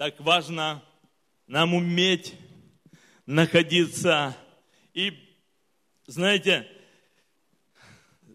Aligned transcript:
так 0.00 0.18
важно 0.20 0.82
нам 1.46 1.74
уметь 1.74 2.32
находиться. 3.26 4.34
И, 4.94 5.12
знаете, 6.06 6.66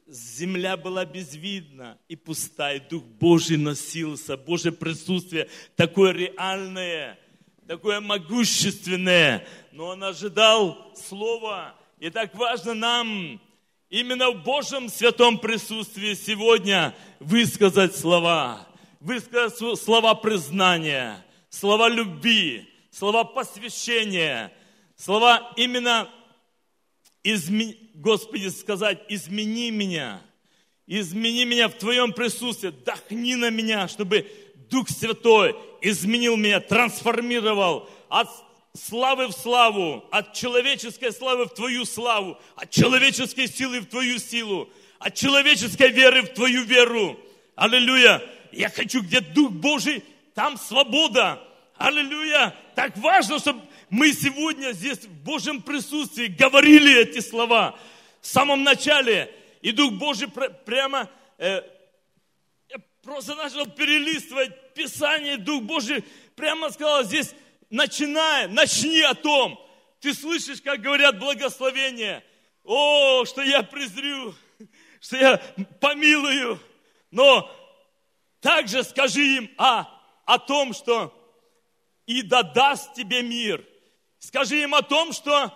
земля 0.05 0.77
была 0.77 1.05
безвидна 1.05 1.97
и 2.07 2.15
пустая, 2.15 2.79
Дух 2.79 3.03
Божий 3.03 3.57
носился, 3.57 4.37
Божье 4.37 4.71
присутствие 4.73 5.49
такое 5.75 6.11
реальное, 6.11 7.17
такое 7.65 7.99
могущественное, 7.99 9.47
но 9.71 9.87
Он 9.87 10.03
ожидал 10.03 10.93
Слова. 10.95 11.73
И 11.97 12.11
так 12.11 12.35
важно 12.35 12.75
нам 12.75 13.41
именно 13.89 14.29
в 14.29 14.43
Божьем 14.43 14.87
святом 14.87 15.39
присутствии 15.39 16.13
сегодня 16.13 16.95
высказать 17.19 17.95
слова, 17.95 18.67
высказать 18.99 19.79
слова 19.81 20.13
признания, 20.13 21.25
слова 21.59 21.89
любви, 21.89 22.67
слова 22.91 23.23
посвящения, 23.23 24.51
слова 24.97 25.53
именно 25.55 26.09
изме... 27.23 27.75
Господи, 27.93 28.49
сказать, 28.49 28.99
измени 29.07 29.71
меня, 29.71 30.21
измени 30.85 31.45
меня 31.45 31.69
в 31.69 31.75
Твоем 31.75 32.11
присутствии, 32.11 32.69
дохни 32.69 33.35
на 33.35 33.49
меня, 33.49 33.87
чтобы 33.87 34.29
Дух 34.69 34.89
Святой 34.89 35.55
изменил 35.81 36.35
меня, 36.35 36.59
трансформировал 36.59 37.89
от 38.09 38.27
славы 38.73 39.27
в 39.27 39.31
славу, 39.31 40.03
от 40.11 40.33
человеческой 40.33 41.13
славы 41.13 41.45
в 41.45 41.53
Твою 41.53 41.85
славу, 41.85 42.37
от 42.57 42.69
человеческой 42.69 43.47
силы 43.47 43.79
в 43.79 43.85
Твою 43.85 44.19
силу, 44.19 44.69
от 44.99 45.15
человеческой 45.15 45.91
веры 45.91 46.23
в 46.23 46.33
Твою 46.33 46.63
веру. 46.63 47.17
Аллилуйя! 47.55 48.21
Я 48.51 48.69
хочу, 48.69 49.01
где 49.01 49.21
Дух 49.21 49.51
Божий, 49.51 50.03
там 50.35 50.57
свобода. 50.57 51.41
Аллилуйя! 51.77 52.55
Так 52.73 52.95
важно, 52.97 53.37
чтобы 53.37 53.61
мы 53.89 54.13
сегодня 54.13 54.71
здесь 54.71 54.99
в 54.99 55.23
Божьем 55.23 55.61
присутствии 55.61 56.27
говорили 56.27 57.01
эти 57.01 57.19
слова 57.19 57.77
в 58.21 58.27
самом 58.27 58.63
начале. 58.63 59.33
И 59.61 59.71
Дух 59.73 59.93
Божий 59.93 60.29
прямо 60.29 61.09
э, 61.37 61.61
просто 63.03 63.35
начал 63.35 63.65
перелистывать 63.65 64.73
Писание. 64.73 65.37
Дух 65.37 65.63
Божий 65.63 66.05
прямо 66.35 66.71
сказал 66.71 67.03
здесь, 67.03 67.35
начиная, 67.69 68.47
начни 68.47 69.01
о 69.01 69.13
том. 69.13 69.59
Ты 69.99 70.13
слышишь, 70.13 70.61
как 70.61 70.81
говорят 70.81 71.19
благословения. 71.19 72.23
О, 72.63 73.25
что 73.25 73.41
я 73.41 73.63
презрю, 73.63 74.33
что 75.01 75.17
я 75.17 75.37
помилую. 75.81 76.57
Но 77.11 77.51
также 78.39 78.83
скажи 78.83 79.21
им 79.21 79.51
о, 79.57 79.85
о 80.25 80.39
том, 80.39 80.73
что 80.73 81.13
и 82.05 82.21
да 82.21 82.43
даст 82.43 82.93
тебе 82.93 83.21
мир– 83.21 83.63
Скажи 84.25 84.63
им 84.63 84.73
о 84.73 84.81
том, 84.81 85.13
что 85.13 85.53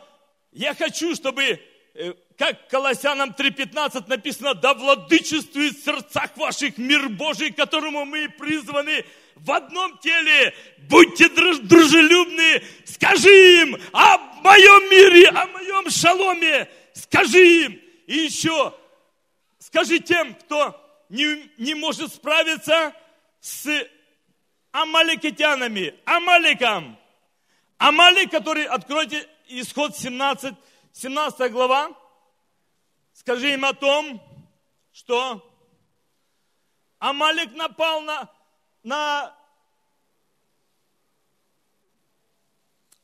я 0.52 0.76
хочу, 0.76 1.16
чтобы, 1.16 1.60
э, 1.96 2.14
как 2.38 2.70
Колоссянам 2.70 3.32
3.15 3.32 4.08
написано, 4.08 4.54
да 4.54 4.76
владычествует 4.76 5.76
в 5.76 5.84
сердцах 5.84 6.38
ваших 6.38 6.78
мир 6.78 7.10
Божий, 7.10 7.52
которому 7.52 8.06
мы 8.06 8.30
призваны 8.30 9.06
в 9.36 9.52
одном 9.52 9.98
теле. 9.98 10.54
Будьте 10.88 11.30
дружелюбны, 11.30 12.64
скажи 12.86 13.64
им 13.64 13.76
о 13.92 14.20
моем 14.44 14.92
мире, 14.92 15.30
о 15.30 15.48
моем 15.48 15.90
шаломе. 15.90 16.70
Скажи 16.94 17.64
им. 17.64 17.82
И 18.06 18.18
еще 18.18 18.72
скажи 19.58 19.98
тем, 19.98 20.36
кто 20.36 20.80
не, 21.10 21.50
не 21.58 21.74
может 21.74 22.14
справиться 22.14 22.94
с 23.42 23.68
амаликитянами, 24.72 26.00
амаликом. 26.06 26.98
Амалик, 27.78 28.32
который, 28.32 28.66
откройте 28.66 29.28
исход 29.48 29.96
17, 29.96 30.54
17 30.94 31.52
глава, 31.52 31.96
скажи 33.14 33.54
им 33.54 33.66
о 33.66 33.74
том, 33.74 34.22
что 34.92 35.46
Амалик 37.00 37.54
напал 37.54 38.02
на, 38.02 38.30
на 38.84 39.36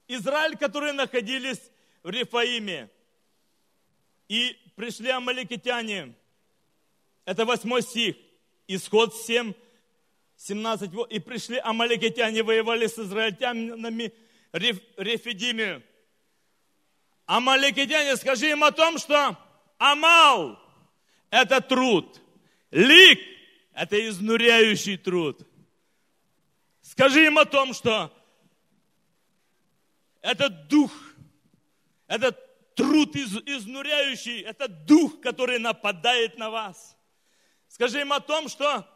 Израиль, 0.08 0.58
которые 0.58 0.92
находились 0.92 1.72
в 2.04 2.10
Рифаиме. 2.10 2.90
И 4.28 4.60
пришли 4.76 5.10
амаликитяне. 5.10 6.14
Это 7.24 7.46
восьмой 7.46 7.82
стих. 7.82 8.18
Исход 8.68 9.16
7, 9.16 9.54
17. 10.46 10.92
И 11.10 11.20
пришли 11.20 11.58
амаликитяне, 11.58 12.44
воевали 12.44 12.86
с 12.86 13.00
израильтянами 13.00 14.14
Рефидиме. 14.52 15.82
Амаликитяне, 17.26 18.16
скажи 18.16 18.52
им 18.52 18.64
о 18.64 18.72
том, 18.72 19.00
что 19.00 19.36
Амал– 19.80 20.60
это 21.32 21.62
труд. 21.62 22.22
Лик– 22.70 23.20
это 23.74 24.08
изнуряющий 24.08 24.98
труд. 24.98 25.42
Скажи 26.82 27.26
им 27.26 27.40
о 27.40 27.46
том, 27.46 27.74
что 27.74 28.14
это 30.22 30.50
дух, 30.50 30.92
это 32.06 32.32
труд 32.76 33.16
из, 33.16 33.36
изнуряющий, 33.36 34.42
это 34.42 34.68
дух, 34.68 35.20
который 35.22 35.58
нападает 35.58 36.38
на 36.38 36.52
вас. 36.52 36.96
Скажи 37.68 38.02
им 38.02 38.14
о 38.14 38.20
том, 38.20 38.48
что 38.48 38.88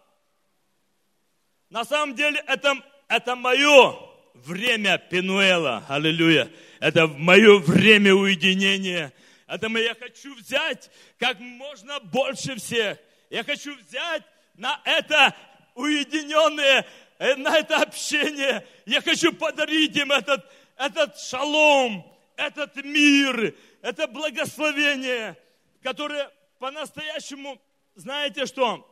на 1.69 1.85
самом 1.85 2.15
деле 2.15 2.43
это, 2.47 2.75
это 3.07 3.35
мое 3.35 3.95
время 4.33 4.97
Пенуэла, 4.97 5.85
аллилуйя. 5.87 6.51
Это 6.79 7.07
мое 7.07 7.59
время 7.59 8.13
уединения. 8.13 9.13
Это 9.47 9.67
я 9.67 9.95
хочу 9.95 10.33
взять 10.35 10.89
как 11.17 11.39
можно 11.39 11.99
больше 11.99 12.55
всех. 12.55 12.97
Я 13.29 13.43
хочу 13.43 13.75
взять 13.75 14.23
на 14.55 14.81
это 14.85 15.35
уединенное, 15.75 16.85
э, 17.19 17.35
на 17.35 17.57
это 17.57 17.77
общение. 17.77 18.65
Я 18.85 19.01
хочу 19.01 19.33
подарить 19.33 19.95
им 19.95 20.11
этот, 20.11 20.45
этот 20.77 21.19
шалом, 21.19 22.05
этот 22.35 22.75
мир, 22.83 23.55
это 23.81 24.07
благословение, 24.07 25.37
которое 25.83 26.31
по-настоящему, 26.57 27.61
знаете 27.95 28.45
что? 28.45 28.85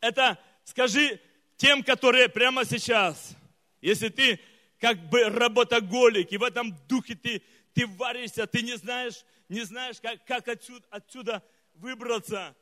Это 0.00 0.38
скажи 0.64 1.20
тем, 1.56 1.82
которые 1.82 2.28
прямо 2.28 2.64
сейчас– 2.64 3.36
если 3.86 4.08
ты 4.08 4.40
как 4.80 5.08
бы 5.08 5.24
работоголик, 5.28 6.32
и 6.32 6.38
в 6.38 6.42
этом 6.42 6.76
духе 6.88 7.14
ты, 7.14 7.40
ты 7.72 7.86
варишься, 7.86 8.46
ты 8.48 8.62
не 8.62 8.76
знаешь, 8.76 9.24
не 9.48 9.62
знаешь, 9.62 10.00
как, 10.00 10.24
как 10.24 10.48
отсюда, 10.48 10.84
отсюда 10.90 11.42
выбраться. 11.74 12.56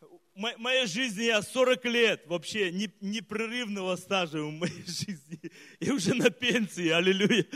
В 0.00 0.56
моей 0.56 0.86
жизни 0.86 1.24
я 1.24 1.42
40 1.42 1.84
лет 1.84 2.26
вообще 2.26 2.72
непрерывного 2.72 3.96
стажа 3.96 4.42
в 4.42 4.50
моей 4.50 4.82
жизни. 4.86 5.38
И 5.80 5.90
уже 5.90 6.14
на 6.14 6.30
пенсии, 6.30 6.88
аллилуйя. 6.88 7.46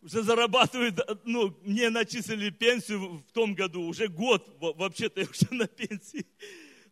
Уже 0.00 0.22
зарабатываю, 0.22 0.96
ну, 1.24 1.54
мне 1.60 1.90
начислили 1.90 2.48
пенсию 2.48 3.18
в 3.18 3.32
том 3.32 3.54
году, 3.54 3.82
уже 3.82 4.08
год, 4.08 4.56
вообще-то 4.58 5.20
я 5.20 5.26
уже 5.26 5.46
на 5.50 5.66
пенсии. 5.66 6.24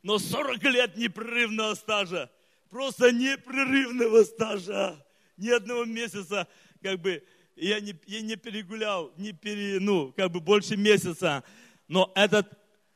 Но 0.03 0.19
40 0.19 0.63
лет 0.65 0.97
непрерывного 0.97 1.75
стажа 1.75 2.31
просто 2.69 3.13
непрерывного 3.13 4.25
стажа. 4.25 5.05
Ни 5.37 5.51
одного 5.51 5.85
месяца, 5.85 6.49
как 6.83 7.01
бы, 7.01 7.23
я 7.57 7.81
не, 7.81 7.95
я 8.07 8.21
не 8.21 8.37
перегулял, 8.37 9.13
не 9.17 9.33
пере, 9.33 9.79
ну, 9.81 10.13
как 10.17 10.31
бы 10.31 10.41
больше 10.41 10.77
месяца. 10.77 11.45
Но 11.87 12.13
этот, 12.15 12.47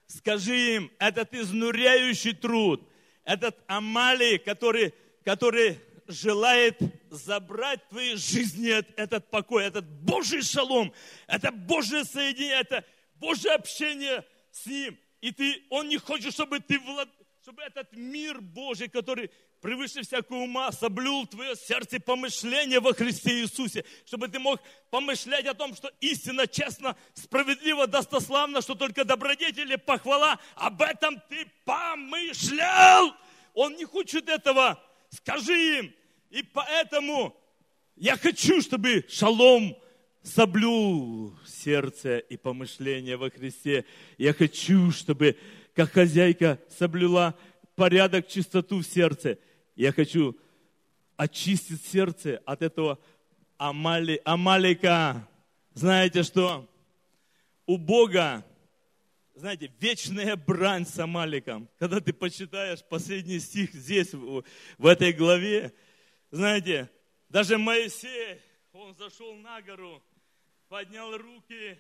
скажи 0.06 0.76
им, 0.76 0.90
этот 0.98 1.32
изнуряющий 1.34 2.34
труд, 2.34 2.86
этот 3.24 3.56
амали, 3.66 4.38
который, 4.38 4.92
который 5.24 5.78
желает 6.08 6.78
забрать 7.10 7.88
твои 7.88 8.16
жизни 8.16 8.70
этот 8.96 9.31
покой, 9.31 9.64
этот 9.64 9.87
Божий 9.87 10.43
шалом, 10.43 10.93
это 11.28 11.52
Божье 11.52 12.04
соединение, 12.04 12.60
это 12.60 12.84
Божье 13.14 13.52
общение 13.52 14.25
с 14.50 14.66
Ним. 14.66 14.99
И 15.22 15.30
ты, 15.30 15.62
Он 15.70 15.88
не 15.88 15.96
хочет, 15.96 16.34
чтобы 16.34 16.60
ты 16.60 16.78
влад, 16.80 17.08
чтобы 17.42 17.62
этот 17.62 17.92
мир 17.92 18.40
Божий, 18.40 18.88
который 18.88 19.30
превыше 19.60 20.02
всякого 20.02 20.38
ума, 20.38 20.72
соблюл 20.72 21.26
твое 21.26 21.54
сердце 21.54 22.00
помышления 22.00 22.80
во 22.80 22.92
Христе 22.92 23.40
Иисусе, 23.40 23.84
чтобы 24.04 24.26
ты 24.26 24.40
мог 24.40 24.60
помышлять 24.90 25.46
о 25.46 25.54
том, 25.54 25.74
что 25.76 25.90
истина, 26.00 26.48
честно, 26.48 26.96
справедливо, 27.14 27.86
достославно, 27.86 28.60
что 28.60 28.74
только 28.74 29.04
добродетели, 29.04 29.76
похвала, 29.76 30.40
об 30.56 30.82
этом 30.82 31.22
ты 31.28 31.46
помышлял. 31.64 33.14
Он 33.54 33.76
не 33.76 33.84
хочет 33.84 34.28
этого. 34.28 34.82
Скажи 35.10 35.78
им. 35.78 35.94
И 36.30 36.42
поэтому 36.42 37.36
я 37.94 38.16
хочу, 38.16 38.60
чтобы 38.60 39.04
шалом 39.08 39.76
соблюл 40.22 41.34
сердце 41.46 42.19
и 42.19 42.36
помышление 42.36 43.16
во 43.16 43.30
Христе. 43.30 43.84
Я 44.19 44.32
хочу, 44.32 44.90
чтобы 44.90 45.36
как 45.74 45.92
хозяйка 45.92 46.58
соблюла 46.69 47.36
порядок, 47.74 48.28
чистоту 48.28 48.78
в 48.78 48.84
сердце. 48.84 49.38
Я 49.74 49.92
хочу 49.92 50.36
очистит 51.16 51.84
сердце 51.84 52.40
от 52.44 52.62
этого 52.62 52.98
Амали, 53.58 54.20
Амалика. 54.24 55.28
Знаете 55.74 56.22
что? 56.22 56.68
У 57.66 57.78
Бога, 57.78 58.44
знаете, 59.34 59.72
вечная 59.80 60.36
брань 60.36 60.84
с 60.84 60.98
Амаликом. 60.98 61.68
Когда 61.78 62.00
ты 62.00 62.12
почитаешь 62.12 62.84
последний 62.84 63.38
стих 63.38 63.72
здесь, 63.72 64.12
в 64.12 64.86
этой 64.86 65.12
главе, 65.12 65.72
знаете, 66.30 66.90
даже 67.28 67.56
Моисей, 67.56 68.40
он 68.72 68.94
зашел 68.94 69.34
на 69.36 69.62
гору, 69.62 70.02
поднял 70.72 71.14
руки, 71.19 71.78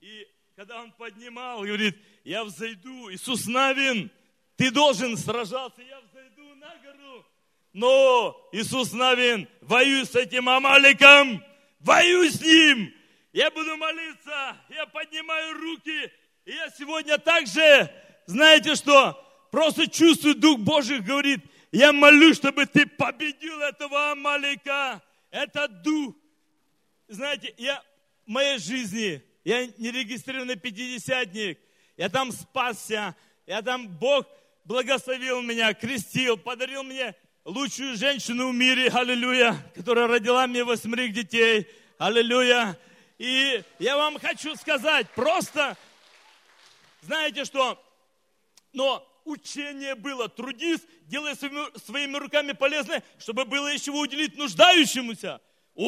и 0.00 0.26
когда 0.56 0.80
он 0.80 0.92
поднимал, 0.92 1.60
говорит, 1.60 1.94
я 2.24 2.42
взойду, 2.42 3.12
Иисус 3.12 3.46
Навин, 3.46 4.10
ты 4.56 4.70
должен 4.70 5.18
сражаться, 5.18 5.82
я 5.82 6.00
взойду 6.00 6.54
на 6.54 6.74
гору. 6.76 7.26
Но 7.74 8.48
Иисус 8.50 8.94
Навин, 8.94 9.46
воюй 9.60 10.06
с 10.06 10.14
этим 10.14 10.48
Амаликом, 10.48 11.44
воюй 11.80 12.30
с 12.30 12.40
ним. 12.40 12.94
Я 13.34 13.50
буду 13.50 13.76
молиться, 13.76 14.56
я 14.70 14.86
поднимаю 14.86 15.58
руки. 15.58 16.10
И 16.46 16.52
я 16.52 16.70
сегодня 16.70 17.18
также, 17.18 17.92
знаете 18.24 18.74
что, 18.74 19.22
просто 19.50 19.86
чувствую, 19.86 20.34
Дух 20.34 20.60
Божий 20.60 21.00
говорит, 21.00 21.44
я 21.72 21.92
молюсь, 21.92 22.38
чтобы 22.38 22.64
ты 22.64 22.86
победил 22.86 23.60
этого 23.60 24.12
Амалика. 24.12 25.02
Это 25.30 25.68
Дух. 25.68 26.14
Знаете, 27.06 27.52
я 27.58 27.82
моей 28.26 28.58
жизни, 28.58 29.22
я 29.44 29.66
не 29.66 29.90
регистрированный 29.90 30.56
пятидесятник, 30.56 31.58
я 31.96 32.08
там 32.08 32.32
спасся, 32.32 33.14
я 33.46 33.62
там 33.62 33.88
Бог 33.88 34.26
благословил 34.64 35.42
меня, 35.42 35.74
крестил, 35.74 36.36
подарил 36.36 36.82
мне 36.82 37.14
лучшую 37.44 37.96
женщину 37.96 38.50
в 38.50 38.54
мире, 38.54 38.88
аллилуйя, 38.88 39.56
которая 39.74 40.06
родила 40.06 40.46
мне 40.46 40.64
восьмерых 40.64 41.12
детей, 41.12 41.68
аллилуйя. 41.98 42.78
И 43.18 43.62
я 43.78 43.96
вам 43.96 44.18
хочу 44.18 44.56
сказать, 44.56 45.08
просто, 45.10 45.76
знаете 47.02 47.44
что, 47.44 47.80
но 48.72 49.06
учение 49.24 49.94
было, 49.94 50.28
трудись, 50.28 50.80
делай 51.02 51.36
своими, 51.36 51.78
своими 51.78 52.16
руками 52.16 52.52
полезное, 52.52 53.02
чтобы 53.18 53.44
было 53.44 53.68
еще 53.68 53.92
уделить 53.92 54.36
нуждающемуся. 54.36 55.40
О, 55.74 55.84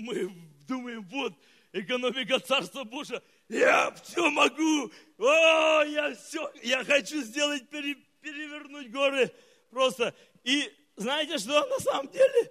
мы 0.00 0.49
думаем, 0.70 1.04
вот, 1.10 1.34
экономика 1.72 2.38
Царства 2.38 2.84
Божия, 2.84 3.20
я 3.48 3.92
все 4.02 4.30
могу, 4.30 4.90
о, 5.18 5.82
я 5.82 6.14
все, 6.14 6.50
я 6.62 6.84
хочу 6.84 7.22
сделать, 7.22 7.68
пере, 7.68 7.96
перевернуть 8.22 8.90
горы, 8.90 9.32
просто. 9.70 10.14
И 10.44 10.72
знаете 10.96 11.38
что, 11.38 11.66
на 11.66 11.78
самом 11.80 12.08
деле, 12.08 12.50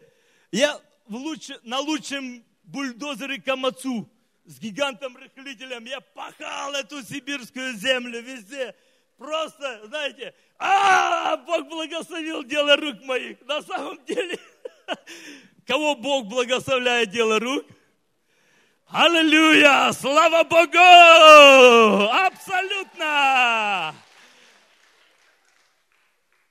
я 0.52 0.80
в 1.08 1.16
лучше, 1.16 1.60
на 1.64 1.80
лучшем 1.80 2.44
бульдозере 2.64 3.42
Камацу 3.42 4.10
с 4.44 4.60
гигантом-рыхлителем, 4.60 5.86
я 5.86 6.02
пахал 6.02 6.74
эту 6.74 7.02
сибирскую 7.04 7.74
землю 7.76 8.22
везде, 8.22 8.76
просто, 9.18 9.88
знаете, 9.88 10.34
а, 10.58 11.38
Бог 11.38 11.70
благословил 11.70 12.44
дело 12.44 12.76
рук 12.76 13.02
моих. 13.04 13.40
На 13.46 13.62
самом 13.62 14.04
деле, 14.04 14.38
кого 15.66 15.96
Бог 15.96 16.28
благословляет 16.28 17.12
дело 17.12 17.40
рук– 17.40 17.66
Аллилуйя! 18.92 19.92
Слава 19.94 20.44
Богу! 20.44 20.80
Абсолютно! 22.12 23.94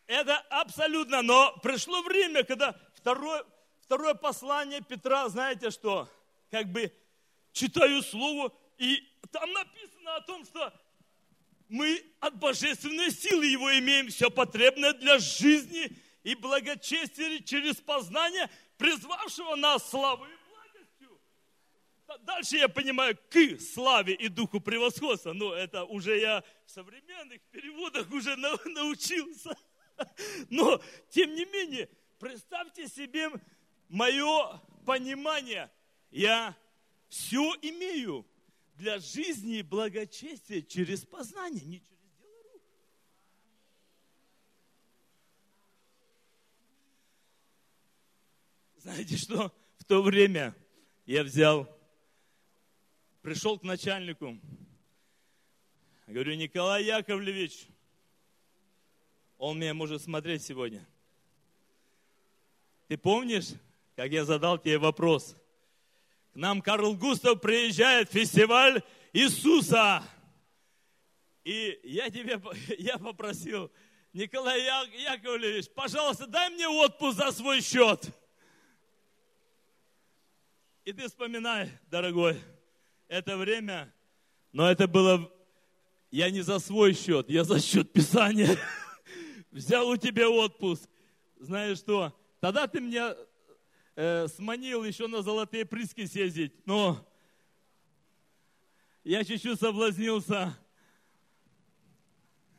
Это 0.06 0.36
абсолютно, 0.48 1.22
но 1.22 1.58
пришло 1.64 2.00
время, 2.02 2.44
когда 2.44 2.76
второе, 2.94 3.42
второе 3.80 4.14
послание 4.14 4.80
Петра, 4.80 5.28
знаете 5.28 5.70
что, 5.70 6.08
как 6.52 6.70
бы 6.70 6.92
читаю 7.52 8.04
слово, 8.04 8.52
и 8.78 9.02
там 9.32 9.52
написано 9.52 10.14
о 10.14 10.20
том, 10.20 10.44
что 10.44 10.72
мы 11.68 12.04
от 12.20 12.36
божественной 12.36 13.10
силы 13.10 13.46
его 13.46 13.76
имеем 13.80 14.10
все 14.10 14.30
потребное 14.30 14.92
для 14.92 15.18
жизни 15.18 15.90
и 16.22 16.36
благочестия 16.36 17.40
через 17.40 17.78
познание, 17.78 18.48
призвавшего 18.76 19.56
нас 19.56 19.90
славой 19.90 20.37
Дальше 22.20 22.56
я 22.56 22.68
понимаю, 22.68 23.18
к 23.28 23.60
славе 23.60 24.14
и 24.14 24.28
духу 24.28 24.60
превосходства. 24.60 25.32
Но 25.32 25.52
это 25.52 25.84
уже 25.84 26.18
я 26.18 26.42
в 26.64 26.70
современных 26.70 27.42
переводах 27.50 28.10
уже 28.10 28.34
научился. 28.64 29.56
Но, 30.50 30.80
тем 31.10 31.34
не 31.34 31.44
менее, 31.44 31.88
представьте 32.18 32.88
себе 32.88 33.30
мое 33.88 34.60
понимание. 34.86 35.70
Я 36.10 36.56
все 37.08 37.54
имею 37.60 38.26
для 38.76 38.98
жизни 38.98 39.58
и 39.58 39.62
благочестия 39.62 40.62
через 40.62 41.04
познание, 41.04 41.64
не 41.64 41.80
через 41.80 42.10
дело 42.18 42.42
рук. 42.52 42.62
Знаете 48.76 49.16
что? 49.16 49.52
В 49.78 49.84
то 49.84 50.02
время 50.02 50.54
я 51.04 51.22
взял 51.24 51.77
пришел 53.28 53.58
к 53.58 53.62
начальнику. 53.62 54.38
Говорю, 56.06 56.34
Николай 56.34 56.84
Яковлевич, 56.84 57.66
он 59.36 59.58
меня 59.58 59.74
может 59.74 60.00
смотреть 60.00 60.42
сегодня. 60.42 60.88
Ты 62.86 62.96
помнишь, 62.96 63.50
как 63.96 64.12
я 64.12 64.24
задал 64.24 64.56
тебе 64.56 64.78
вопрос? 64.78 65.36
К 66.32 66.36
нам 66.36 66.62
Карл 66.62 66.94
Густав 66.94 67.42
приезжает 67.42 68.08
в 68.08 68.12
фестиваль 68.14 68.82
Иисуса. 69.12 70.02
И 71.44 71.78
я 71.84 72.08
тебе, 72.08 72.40
я 72.78 72.96
попросил, 72.96 73.70
Николай 74.14 74.62
Яковлевич, 74.62 75.68
пожалуйста, 75.74 76.26
дай 76.26 76.48
мне 76.48 76.66
отпуск 76.66 77.18
за 77.18 77.30
свой 77.32 77.60
счет. 77.60 78.08
И 80.86 80.94
ты 80.94 81.08
вспоминай, 81.08 81.68
дорогой, 81.90 82.40
это 83.08 83.36
время, 83.36 83.92
но 84.52 84.70
это 84.70 84.86
было, 84.86 85.32
я 86.10 86.30
не 86.30 86.42
за 86.42 86.58
свой 86.58 86.94
счет, 86.94 87.30
я 87.30 87.44
за 87.44 87.60
счет 87.60 87.92
Писания. 87.92 88.58
Взял 89.50 89.88
у 89.88 89.96
тебя 89.96 90.28
отпуск. 90.28 90.88
Знаешь 91.40 91.78
что, 91.78 92.14
тогда 92.40 92.66
ты 92.66 92.80
меня 92.80 93.16
э, 93.96 94.28
сманил 94.28 94.84
еще 94.84 95.06
на 95.06 95.22
золотые 95.22 95.64
приски 95.64 96.04
съездить, 96.04 96.52
но 96.66 97.02
я 99.04 99.24
чуть-чуть 99.24 99.58
соблазнился. 99.58 100.54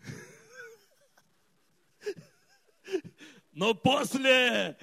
Но 3.51 3.75
после, 3.75 4.77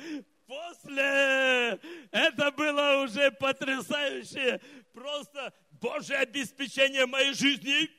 после, 0.46 1.80
это 2.12 2.52
было 2.52 3.02
уже 3.02 3.32
потрясающе 3.32 4.60
просто 4.96 5.52
Божье 5.72 6.16
обеспечение 6.16 7.04
моей 7.04 7.34
жизни. 7.34 7.90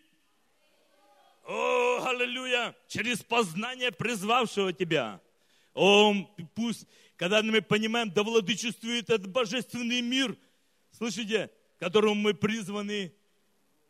О, 1.45 2.03
аллилуйя! 2.03 2.75
Через 2.87 3.21
познание 3.21 3.91
призвавшего 3.91 4.73
тебя. 4.73 5.21
О, 5.75 6.15
пусть, 6.55 6.87
когда 7.15 7.43
мы 7.43 7.61
понимаем, 7.61 8.11
да 8.11 8.23
владычествует 8.23 9.11
этот 9.11 9.29
божественный 9.29 10.01
мир, 10.01 10.35
слышите, 10.91 11.51
которому 11.77 12.15
мы 12.15 12.33
призваны. 12.33 13.13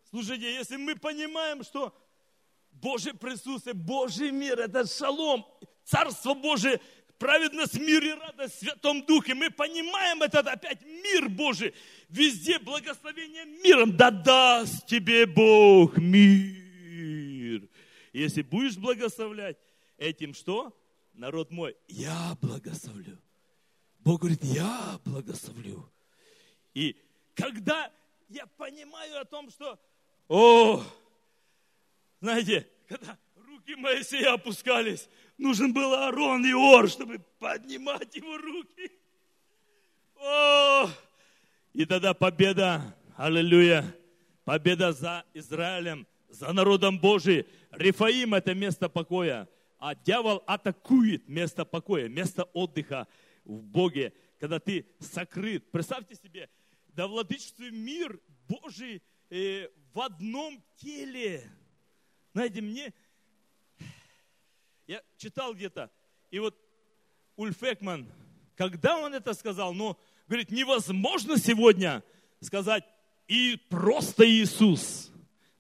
Слушайте, 0.09 0.53
если 0.53 0.75
мы 0.75 0.97
понимаем, 0.97 1.63
что 1.63 1.97
Божье 2.71 3.13
присутствие, 3.13 3.73
Божий 3.73 4.31
мир, 4.31 4.59
это 4.59 4.85
шалом, 4.85 5.45
Царство 5.85 6.33
Божие– 6.33 6.81
праведность, 7.17 7.79
мир 7.79 8.03
и 8.03 8.12
радость 8.12 8.55
в 8.55 8.59
Святом 8.59 9.05
Духе. 9.05 9.33
Мы 9.33 9.50
понимаем 9.50 10.24
этот 10.24 10.47
опять 10.47 10.81
мир 10.83 11.29
Божий. 11.29 11.74
Везде 12.09 12.59
благословение 12.59 13.45
миром. 13.45 13.95
Да 13.95 14.12
даст 14.12 14.86
тебе 14.88 15.25
Бог 15.25 15.97
мир. 15.97 17.67
Если 18.13 18.41
будешь 18.41 18.77
благословлять 18.77 19.57
этим 19.97 20.33
что? 20.33 20.75
Народ 21.13 21.51
мой, 21.51 21.75
я 21.88 22.38
благословлю. 22.41 23.17
Бог 24.00 24.21
говорит, 24.21 24.43
я 24.43 25.00
благословлю. 25.03 25.91
И 26.74 26.95
когда 27.33 27.91
я 28.29 28.45
понимаю 28.45 29.19
о 29.19 29.25
том, 29.25 29.50
что, 29.50 29.79
о, 30.27 30.83
знаете, 32.21 32.67
когда 32.88 33.17
руки 33.36 33.75
Моисея 33.75 34.33
опускались, 34.33 35.09
нужен 35.38 35.74
был 35.74 35.94
Аарон 35.94 36.46
и 36.46 36.53
Ор, 36.53 36.89
чтобы 36.89 37.20
поднимать 37.39 38.15
его 38.15 38.38
руки. 38.38 38.91
О! 40.20 40.89
И 41.74 41.86
тогда 41.86 42.13
победа, 42.13 42.96
аллилуйя, 43.15 43.86
победа 44.44 44.91
за 44.91 45.25
Израилем, 45.34 46.08
за 46.29 46.51
народом 46.53 47.00
Божиим. 47.00 47.46
Рифаим– 47.72 48.34
это 48.36 48.56
место 48.56 48.89
покоя, 48.89 49.48
а 49.77 49.94
дьявол 49.94 50.44
атакует 50.48 51.27
место 51.27 51.65
покоя, 51.65 52.08
место 52.08 52.44
отдыха. 52.53 53.08
в 53.48 53.62
Боге, 53.62 54.13
когда 54.39 54.60
ты 54.60 54.86
сокрыт. 55.00 55.72
Представьте 55.72 56.15
себе, 56.15 56.50
да 56.88 57.08
владычествует 57.08 57.74
мир 57.74 58.20
Божий 58.48 59.01
э, 59.29 59.70
в 59.94 60.00
одном 60.01 60.62
теле. 60.77 61.50
Знаете, 62.34 62.62
мне, 62.62 62.94
я 64.88 65.01
читал 65.17 65.53
где-то, 65.53 65.91
и 66.32 66.39
вот 66.39 66.58
Ульф 67.36 67.62
Экман, 67.62 68.10
когда 68.56 68.98
он 68.98 69.13
это 69.13 69.34
сказал, 69.34 69.74
ну, 69.74 69.98
говорит, 70.27 70.50
невозможно 70.50 71.38
сегодня 71.38 72.03
сказать 72.41 72.84
и 73.27 73.58
просто 73.70 74.27
Иисус. 74.27 75.12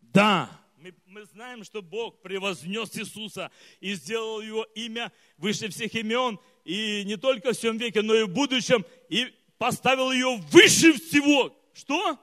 Да, 0.01 0.49
мы, 0.77 0.95
мы 1.05 1.25
знаем, 1.25 1.63
что 1.63 1.81
Бог 1.81 2.21
превознес 2.21 2.97
Иисуса 2.97 3.51
и 3.81 3.93
сделал 3.93 4.41
его 4.41 4.63
имя 4.75 5.11
выше 5.37 5.69
всех 5.69 5.93
имен, 5.95 6.39
и 6.63 7.03
не 7.05 7.17
только 7.17 7.53
в 7.53 7.57
всем 7.57 7.77
веке, 7.77 8.01
но 8.01 8.15
и 8.15 8.23
в 8.23 8.29
будущем, 8.29 8.85
и 9.09 9.33
поставил 9.57 10.11
ее 10.11 10.37
выше 10.51 10.93
всего. 10.93 11.55
Что? 11.73 12.17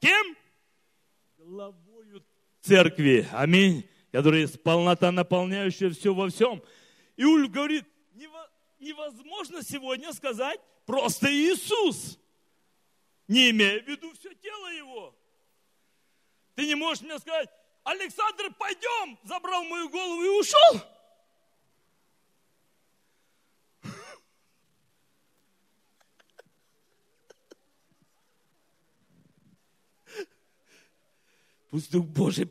Кем? 0.00 0.36
Главою 1.38 2.24
церкви. 2.60 3.28
Аминь. 3.32 3.84
Которая 4.14 4.42
есть 4.42 4.62
полнота, 4.62 5.10
наполняющая 5.10 5.90
все 5.90 6.14
во 6.14 6.28
всем. 6.30 6.62
И 7.16 7.24
Уль 7.24 7.48
говорит, 7.48 7.84
невозможно 8.78 9.60
сегодня 9.60 10.12
сказать 10.12 10.60
просто 10.86 11.26
Иисус, 11.28 12.16
не 13.26 13.50
имея 13.50 13.82
в 13.82 13.88
виду 13.88 14.12
все 14.12 14.32
тело 14.34 14.68
его. 14.68 15.18
Ты 16.54 16.64
не 16.64 16.76
можешь 16.76 17.02
мне 17.02 17.18
сказать, 17.18 17.48
Александр, 17.82 18.54
пойдем, 18.56 19.18
забрал 19.24 19.64
мою 19.64 19.88
голову 19.88 20.22
и 20.22 20.28
ушел. 20.28 20.80
Пусть 31.70 31.90
Дух 31.90 32.06
Божий 32.06 32.48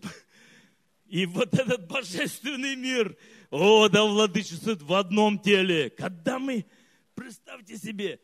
и 1.14 1.28
вот 1.28 1.54
этот 1.54 1.88
божественный 1.88 2.76
мир, 2.76 3.16
о, 3.52 3.88
да 3.88 4.04
владычествует 4.04 4.82
в 4.82 4.92
одном 4.96 5.38
теле. 5.38 5.92
Когда 5.92 6.40
мы, 6.40 6.66
представьте 7.14 7.78
себе, 7.78 8.20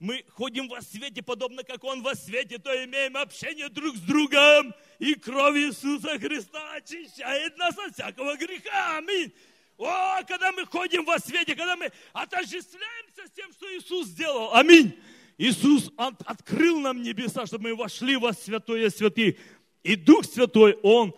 мы 0.00 0.24
ходим 0.28 0.66
во 0.66 0.82
свете, 0.82 1.22
подобно 1.22 1.62
как 1.62 1.84
Он 1.84 2.02
во 2.02 2.16
свете, 2.16 2.58
то 2.58 2.68
имеем 2.84 3.16
общение 3.16 3.68
друг 3.68 3.94
с 3.94 4.00
другом, 4.00 4.74
и 4.98 5.14
кровь 5.14 5.56
Иисуса 5.56 6.18
Христа 6.18 6.74
очищает 6.74 7.56
нас 7.58 7.78
от 7.78 7.94
всякого 7.94 8.36
греха. 8.36 8.96
Аминь. 8.96 9.32
О, 9.78 10.20
когда 10.26 10.50
мы 10.50 10.66
ходим 10.66 11.04
во 11.04 11.20
свете, 11.20 11.54
когда 11.54 11.76
мы 11.76 11.92
отождествляемся 12.12 13.28
с 13.28 13.30
тем, 13.36 13.52
что 13.52 13.72
Иисус 13.72 14.08
сделал. 14.08 14.52
Аминь. 14.52 14.98
Иисус 15.38 15.92
от, 15.96 16.20
открыл 16.22 16.80
нам 16.80 17.02
небеса, 17.02 17.46
чтобы 17.46 17.68
мы 17.68 17.76
вошли 17.76 18.16
во 18.16 18.32
святое 18.32 18.90
святых. 18.90 19.36
И 19.84 19.94
Дух 19.94 20.24
Святой, 20.24 20.76
Он 20.82 21.14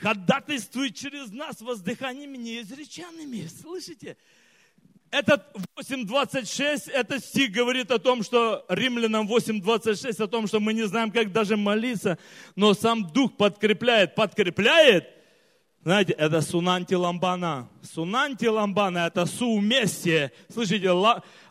ходатайствует 0.00 0.94
через 0.94 1.30
нас 1.32 1.60
воздыханиями 1.60 2.36
неизреченными. 2.36 3.46
Слышите? 3.46 4.16
Этот 5.10 5.42
8.26, 5.78 6.90
этот 6.90 7.24
стих 7.24 7.52
говорит 7.52 7.90
о 7.90 7.98
том, 7.98 8.22
что 8.22 8.64
римлянам 8.68 9.28
8.26, 9.28 10.22
о 10.22 10.26
том, 10.26 10.46
что 10.46 10.58
мы 10.58 10.72
не 10.74 10.86
знаем, 10.86 11.10
как 11.10 11.32
даже 11.32 11.56
молиться, 11.56 12.18
но 12.56 12.74
сам 12.74 13.06
Дух 13.12 13.36
подкрепляет, 13.36 14.14
подкрепляет. 14.14 15.08
Знаете, 15.82 16.12
это 16.12 16.40
сунанти 16.40 16.94
ламбана. 16.94 17.68
Сунанти 17.82 18.46
ламбана– 18.46 19.06
это 19.06 19.26
соуместие. 19.26 20.32
Слышите, 20.52 20.90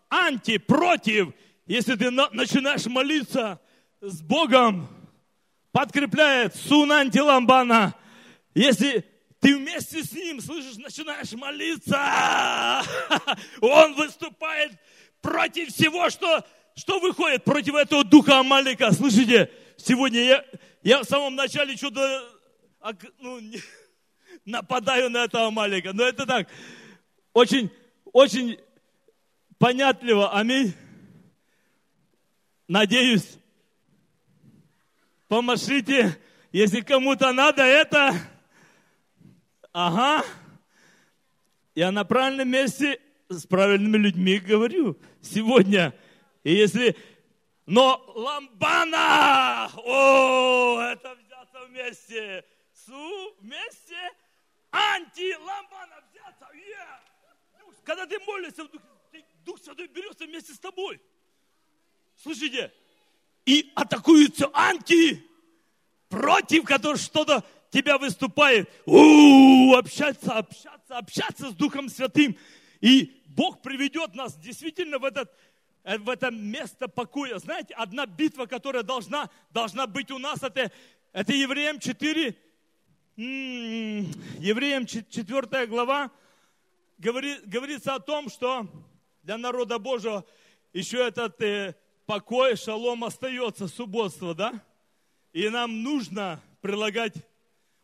анти, 0.09 0.57
против. 0.57 1.33
Если 1.65 1.95
ты 1.95 2.11
начинаешь 2.11 2.85
молиться 2.85 3.61
с 4.01 4.21
Богом, 4.21 4.87
подкрепляет 5.71 6.55
сунанти 6.55 7.19
ламбана– 7.19 7.95
если 8.55 9.05
ты 9.39 9.55
вместе 9.57 10.03
с 10.03 10.11
ним, 10.13 10.41
слышишь, 10.41 10.77
начинаешь 10.77 11.31
молиться, 11.33 12.81
он 13.61 13.93
выступает 13.93 14.71
против 15.21 15.69
всего, 15.69 16.09
что, 16.09 16.43
что 16.75 16.99
выходит 16.99 17.43
против 17.43 17.75
этого 17.75 18.03
духа 18.03 18.39
Амалика. 18.39 18.91
Слышите, 18.91 19.51
сегодня 19.77 20.21
я, 20.21 20.45
я 20.81 21.03
в 21.03 21.03
самом 21.03 21.35
начале 21.35 21.75
что-то 21.75 22.27
ну, 23.19 23.39
нападаю 24.45 25.09
на 25.09 25.25
этого 25.25 25.47
Амалика. 25.47 25.93
Но 25.93 26.03
это 26.03 26.25
так, 26.25 26.47
очень, 27.33 27.69
очень 28.13 28.57
понятливо. 29.57 30.33
Аминь. 30.33 30.73
Надеюсь, 32.67 33.37
помашите, 35.27 36.17
если 36.51 36.81
кому-то 36.81 37.31
надо 37.33 37.61
это, 37.61 38.15
Ага. 39.77 40.23
Я 41.75 41.91
на 41.91 42.05
правильном 42.05 42.47
месте 42.47 42.97
с 43.27 43.45
правильными 43.45 43.97
людьми 43.97 44.39
говорю 44.39 44.97
сегодня. 45.21 45.93
И 46.45 46.53
если... 46.53 46.95
Но 47.65 48.01
ламбана! 48.15 49.69
О, 49.75 50.79
это 50.79 51.15
взяться 51.15 51.65
вместе. 51.67 52.45
Су 52.85 53.35
вместе. 53.41 53.97
Анти-ламбана 54.71 56.01
взяться. 56.09 56.47
Yeah. 56.53 57.65
Когда 57.83 58.05
ты 58.05 58.17
молишься, 58.19 58.65
Дух 59.43 59.59
Святой 59.61 59.87
берется 59.87 60.23
вместе 60.25 60.53
с 60.53 60.59
тобой. 60.59 61.01
Слышите? 62.23 62.71
И 63.45 63.73
атакуются 63.75 64.49
анти, 64.53 65.21
против 66.07 66.63
которых 66.63 67.01
что-то 67.01 67.43
тебя 67.75 67.97
выступает, 67.97 68.69
общаться, 68.85 70.37
общаться, 70.37 70.97
общаться 70.97 71.49
с 71.49 71.53
Духом 71.53 71.89
Святым. 71.89 72.37
И 72.79 73.21
Бог 73.25 73.61
приведет 73.61 74.15
нас 74.15 74.37
действительно 74.37 74.97
в 74.97 75.03
этот, 75.03 75.29
э, 75.83 75.97
в 75.97 76.09
это 76.09 76.31
место 76.31 76.87
покоя. 76.87 77.37
Знаете, 77.37 77.73
одна 77.73 78.05
битва, 78.05 78.45
которая 78.45 78.83
должна, 78.83 79.29
должна 79.49 79.87
быть 79.87 80.09
у 80.09 80.17
нас, 80.17 80.41
это, 80.41 80.71
это 81.11 81.33
Евреям 81.33 81.79
4, 81.79 82.37
Евреям 83.17 84.85
4 84.85 85.67
глава, 85.67 86.11
говорит, 86.97 87.45
говорится 87.45 87.95
о 87.95 87.99
том, 87.99 88.29
что 88.29 88.69
для 89.23 89.37
народа 89.37 89.79
Божьего 89.79 90.23
еще 90.71 91.05
этот 91.05 91.41
э, 91.41 91.75
покой, 92.05 92.55
шалом 92.55 93.03
остается, 93.03 93.67
субботство, 93.67 94.33
да? 94.33 94.63
И 95.33 95.49
нам 95.49 95.83
нужно 95.83 96.39
прилагать 96.61 97.15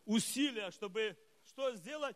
усилия, 0.06 0.72
чтобы 0.72 1.18
что 1.46 1.76
сделать? 1.76 2.16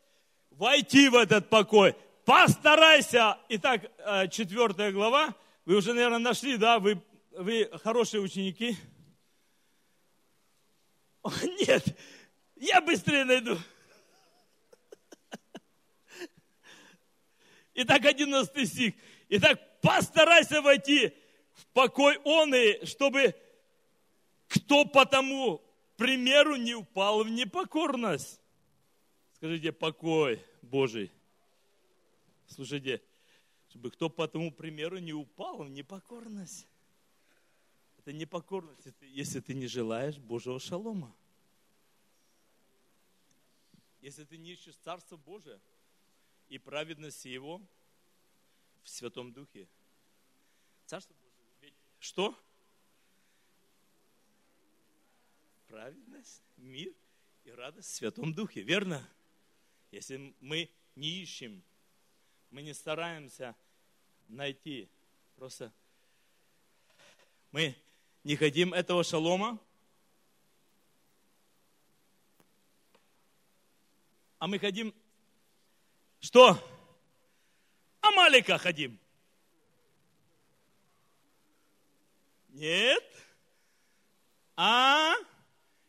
Войти 0.51 1.09
в 1.09 1.15
этот 1.15 1.49
покой. 1.49 1.95
Постарайся. 2.25 3.37
Итак, 3.49 3.91
э, 3.99 4.27
четвертая 4.29 4.91
глава. 4.91 5.35
Вы 5.65 5.77
уже, 5.77 5.93
наверное, 5.93 6.19
нашли, 6.19 6.57
да? 6.57 6.79
Вы, 6.79 7.01
вы 7.31 7.69
хорошие 7.83 8.21
ученики. 8.21 8.77
О, 11.23 11.31
нет, 11.65 11.83
я 12.55 12.81
быстрее 12.81 13.25
найду. 13.25 13.57
Итак, 17.73 18.05
11 18.05 18.69
стих. 18.69 18.93
Итак, 19.29 19.59
постарайся 19.81 20.61
войти 20.61 21.13
в 21.53 21.65
покой 21.73 22.17
он 22.23 22.53
и, 22.53 22.85
чтобы 22.85 23.35
кто 24.47 24.85
потому 24.85 25.64
примеру, 25.95 26.55
не 26.55 26.75
упал 26.75 27.23
в 27.23 27.29
непокорность. 27.29 28.39
Скажите, 29.33 29.71
покой 29.71 30.43
Божий. 30.61 31.11
Слушайте, 32.47 33.01
чтобы 33.69 33.91
кто 33.91 34.09
по 34.09 34.27
тому 34.27 34.51
примеру 34.51 34.99
не 34.99 35.13
упал 35.13 35.63
в 35.63 35.69
непокорность. 35.69 36.67
Это 37.97 38.13
непокорность, 38.13 38.87
если 39.01 39.39
ты 39.39 39.53
не 39.53 39.67
желаешь 39.67 40.17
Божьего 40.17 40.59
шалома. 40.59 41.13
Если 44.01 44.23
ты 44.23 44.37
не 44.37 44.51
ищешь 44.51 44.75
Царство 44.83 45.17
Божие 45.17 45.59
и 46.49 46.59
праведности 46.59 47.27
Его 47.27 47.59
в 48.83 48.89
Святом 48.89 49.33
Духе. 49.33 49.67
Царство 50.85 51.15
Божие. 51.15 51.47
Ведь 51.61 51.73
что? 51.99 52.37
Праведность, 55.67 56.43
мир 56.57 56.93
и 57.43 57.51
радость 57.51 57.89
в 57.89 57.93
Святом 57.95 58.33
Духе, 58.33 58.61
верно? 58.61 59.07
Если 59.91 60.35
мы 60.39 60.69
не 60.95 61.21
ищем, 61.21 61.63
мы 62.49 62.61
не 62.61 62.73
стараемся 62.73 63.55
найти, 64.27 64.89
просто 65.35 65.71
мы 67.51 67.75
не 68.23 68.35
хотим 68.35 68.73
этого 68.73 69.03
шалома, 69.03 69.59
а 74.39 74.47
мы 74.47 74.59
хотим 74.59 74.93
что? 76.19 76.57
Амалика 78.01 78.57
хотим. 78.57 78.99
Нет. 82.49 83.03
А? 84.55 85.13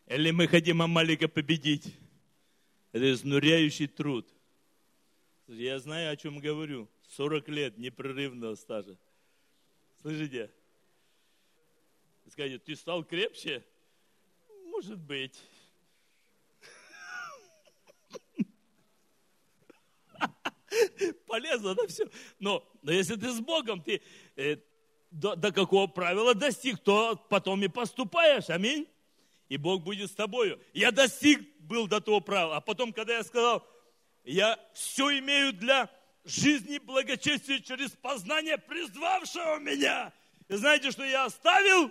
Или 0.06 0.30
мы 0.30 0.46
хотим 0.46 0.82
Амалика 0.82 1.28
победить? 1.28 1.96
Это 2.92 3.12
изнуряющий 3.12 3.88
труд. 3.88 4.32
Я 5.48 5.80
знаю, 5.80 6.12
о 6.12 6.16
чем 6.16 6.38
говорю. 6.38 6.88
40 7.08 7.48
лет 7.48 7.76
непрерывного 7.78 8.54
стажа. 8.54 8.96
Слышите? 10.00 10.50
Скажите, 12.30 12.58
ты 12.58 12.76
стал 12.76 13.04
крепче? 13.04 13.64
Может 14.66 14.98
быть. 14.98 15.40
Полезно, 21.26 21.74
да, 21.74 21.86
все. 21.86 22.08
Но, 22.38 22.62
но 22.82 22.92
если 22.92 23.16
ты 23.16 23.32
с 23.32 23.40
Богом, 23.40 23.82
ты 23.82 24.02
э, 24.36 24.58
до, 25.10 25.34
до 25.34 25.50
какого 25.52 25.88
правила 25.88 26.34
достиг, 26.34 26.78
то 26.78 27.16
потом 27.28 27.62
и 27.62 27.68
поступаешь. 27.68 28.50
Аминь. 28.50 28.86
И 29.48 29.56
Бог 29.56 29.82
будет 29.82 30.10
с 30.10 30.14
тобою. 30.14 30.60
Я 30.72 30.90
достиг 30.90 31.40
был 31.60 31.86
до 31.86 32.00
того 32.00 32.20
правила. 32.20 32.56
А 32.56 32.60
потом, 32.60 32.92
когда 32.92 33.16
я 33.16 33.24
сказал, 33.24 33.66
я 34.24 34.58
все 34.74 35.18
имею 35.18 35.52
для 35.52 35.90
жизни 36.24 36.78
благочестия 36.78 37.60
через 37.60 37.90
познание 37.90 38.58
призвавшего 38.58 39.58
меня. 39.58 40.12
И 40.48 40.54
знаете, 40.56 40.90
что 40.90 41.04
я 41.04 41.24
оставил? 41.24 41.90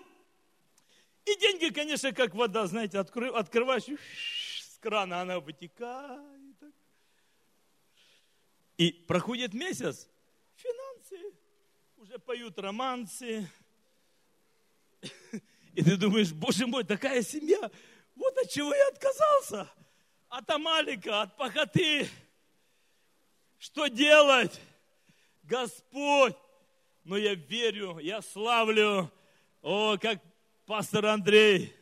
И 1.25 1.35
деньги, 1.39 1.74
конечно, 1.74 2.12
как 2.12 2.35
вода, 2.35 2.67
знаете, 2.67 3.00
откры, 3.00 3.29
открываешь, 3.29 3.85
с 3.85 4.77
крана 4.79 5.21
она 5.21 5.39
вытекает. 5.39 6.55
И 8.77 8.91
проходит 8.91 9.53
месяц, 9.53 10.09
финансы, 10.55 11.33
уже 11.97 12.19
поют 12.19 12.59
романсы. 12.59 13.50
И 15.75 15.84
ты 15.84 15.98
думаешь, 15.98 16.32
боже 16.32 16.65
мой, 16.65 16.86
такая 16.86 17.22
семья, 17.22 17.70
вот 18.15 18.38
от 18.38 18.50
чего 18.50 18.74
я 18.74 18.88
отказался. 18.88 19.70
От 20.29 20.50
Амалика, 20.50 21.24
от 21.24 21.36
пахоты. 21.36 22.08
Что 23.60 23.88
делать? 23.88 24.60
Господь. 25.44 26.36
Но 27.03 27.17
я 27.17 27.36
верю, 27.36 28.00
я 28.00 28.22
славлю. 28.22 29.12
О, 29.62 29.98
как 29.98 30.22
пастор 30.65 31.08
Андрей, 31.08 31.74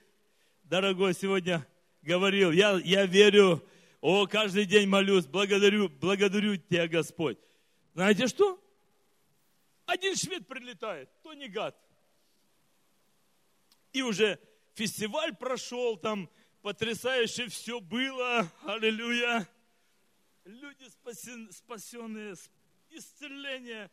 дорогой, 0.63 1.13
сегодня 1.13 1.65
говорил, 2.01 2.51
я, 2.51 2.79
я 2.83 3.05
верю, 3.05 3.63
о, 4.01 4.25
каждый 4.25 4.65
день 4.65 4.87
молюсь, 4.87 5.25
благодарю, 5.25 5.87
благодарю 5.89 6.57
Тебя, 6.57 6.87
Господь. 6.87 7.37
Знаете 7.93 8.27
что? 8.27 8.59
Один 9.85 10.15
швед 10.15 10.47
прилетает, 10.47 11.09
то 11.21 11.33
не 11.33 11.47
гад. 11.47 11.77
И 13.93 14.01
уже 14.01 14.39
фестиваль 14.73 15.35
прошел, 15.35 15.97
там 15.97 16.27
потрясающе 16.63 17.47
все 17.47 17.79
было, 17.79 18.51
аллилуйя. 18.65 19.47
Люди 20.45 20.85
спасенные, 21.51 22.35
исцеление, 22.89 23.89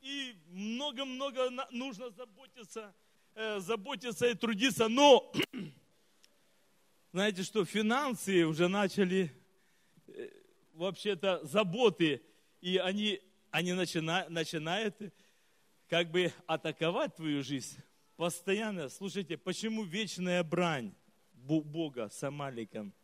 и 0.00 0.34
много-много 0.48 1.50
нужно 1.70 2.10
заботиться, 2.10 2.94
э, 3.34 3.60
заботиться 3.60 4.26
и 4.26 4.34
трудиться. 4.34 4.88
Но, 4.88 5.30
знаете 7.12 7.42
что, 7.42 7.64
финансы 7.66 8.44
уже 8.46 8.68
начали, 8.68 9.30
э, 10.08 10.30
вообще-то, 10.72 11.44
заботы, 11.44 12.22
и 12.62 12.78
они, 12.78 13.20
они 13.50 13.74
начинают, 13.74 14.30
начинают 14.30 14.96
как 15.88 16.10
бы 16.10 16.32
атаковать 16.46 17.14
твою 17.14 17.44
жизнь 17.44 17.78
постоянно. 18.22 18.88
Слушайте, 18.88 19.36
почему 19.36 19.82
вечная 19.82 20.44
брань 20.44 20.94
Бога 21.32 22.08
с 22.08 22.22
Амаликом? 22.22 22.94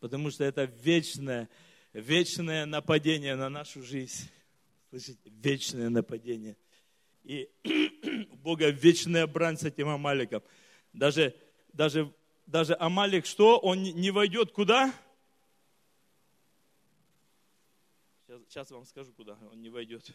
Потому 0.00 0.32
что 0.32 0.42
это 0.42 0.64
вечное, 0.64 1.48
вечное 1.92 2.66
нападение 2.66 3.36
на 3.36 3.48
нашу 3.48 3.80
жизнь. 3.80 4.28
Слышите, 4.88 5.30
вечное 5.30 5.88
нападение. 5.88 6.56
И 7.22 7.48
у 8.32 8.36
Бога 8.38 8.70
вечная 8.70 9.28
брань 9.28 9.56
с 9.56 9.62
этим 9.62 9.88
Амаликом. 9.88 10.42
Даже, 10.92 11.32
даже, 11.72 12.12
даже 12.44 12.74
Амалик 12.74 13.26
что? 13.26 13.56
Он 13.56 13.80
не 13.80 14.10
войдет 14.10 14.50
куда? 14.50 14.92
Сейчас, 18.26 18.42
сейчас 18.48 18.70
вам 18.72 18.84
скажу, 18.84 19.12
куда 19.12 19.38
он 19.52 19.62
не 19.62 19.68
войдет. 19.68 20.12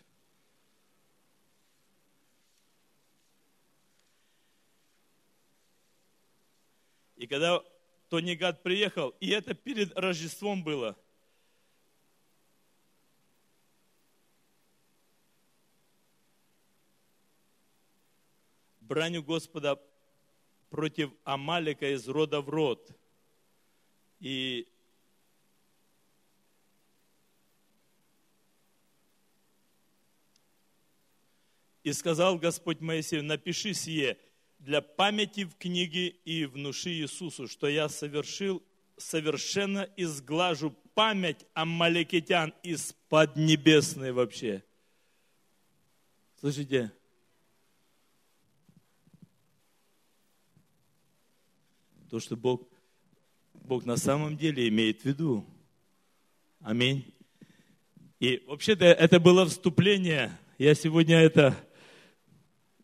И 7.15 7.27
когда 7.27 7.63
Тони 8.09 8.35
Гад 8.35 8.61
приехал, 8.61 9.15
и 9.19 9.29
это 9.29 9.53
перед 9.53 9.97
Рождеством 9.97 10.63
было, 10.63 10.97
браню 18.81 19.23
Господа 19.23 19.81
против 20.69 21.11
Амалика 21.23 21.93
из 21.93 22.07
рода 22.07 22.41
в 22.41 22.49
род. 22.49 22.91
И 24.19 24.67
И 31.85 31.93
сказал 31.93 32.39
Господь 32.39 32.81
Моисею, 32.81 33.23
напиши 33.23 33.75
сие, 33.75 34.17
для 34.65 34.81
памяти 34.81 35.43
в 35.43 35.55
книге 35.57 36.07
и 36.07 36.45
внуши 36.45 36.89
Иисусу, 36.89 37.47
что 37.47 37.67
я 37.67 37.87
совершил, 37.87 38.63
совершенно 38.97 39.87
изглажу 39.95 40.75
память 40.95 41.45
амаликитян 41.53 42.51
из 42.63 42.93
поднебесной 43.07 44.11
вообще. 44.11 44.63
Слышите? 46.39 46.91
То, 52.09 52.19
что 52.19 52.35
Бог, 52.35 52.67
Бог 53.53 53.85
на 53.85 53.97
самом 53.97 54.35
деле 54.35 54.67
имеет 54.67 55.01
в 55.01 55.05
виду. 55.05 55.45
Аминь. 56.61 57.13
И 58.19 58.43
вообще-то 58.47 58.85
это 58.85 59.19
было 59.19 59.45
вступление. 59.45 60.35
Я 60.57 60.73
сегодня 60.73 61.17
это 61.17 61.55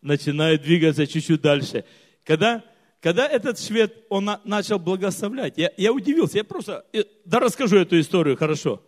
начинают 0.02 0.62
двигаться 0.62 1.08
чуть-чуть 1.08 1.42
дальше. 1.42 1.86
Когда, 2.24 2.64
когда 3.00 3.28
этот 3.28 3.60
швед, 3.60 4.06
он 4.10 4.26
на, 4.26 4.42
начал 4.44 4.80
благословлять, 4.80 5.58
я, 5.58 5.72
я 5.78 5.94
удивился, 5.94 6.38
я 6.38 6.44
просто, 6.44 6.86
да 7.26 7.40
расскажу 7.40 7.78
эту 7.78 8.00
историю, 8.00 8.38
хорошо. 8.38 8.84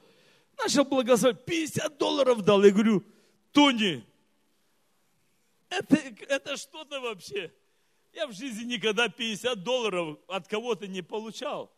Начал 0.58 0.86
благословлять, 0.86 1.46
50 1.46 1.98
долларов 1.98 2.42
дал, 2.44 2.64
я 2.64 2.72
говорю, 2.72 3.04
Тони, 3.52 4.04
это, 5.70 5.98
это 6.28 6.58
что-то 6.58 7.00
вообще. 7.00 7.52
Я 8.14 8.28
в 8.28 8.34
жизни 8.34 8.74
никогда 8.74 9.10
50 9.10 9.64
долларов 9.64 10.20
от 10.28 10.48
кого-то 10.48 10.88
не 10.88 11.02
получал. 11.02 11.72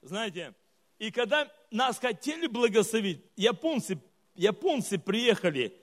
Знаете, 0.00 0.54
и 0.98 1.10
когда 1.10 1.50
нас 1.70 1.98
хотели 1.98 2.46
благословить, 2.46 3.20
японцы, 3.36 3.98
японцы 4.34 4.98
приехали, 4.98 5.76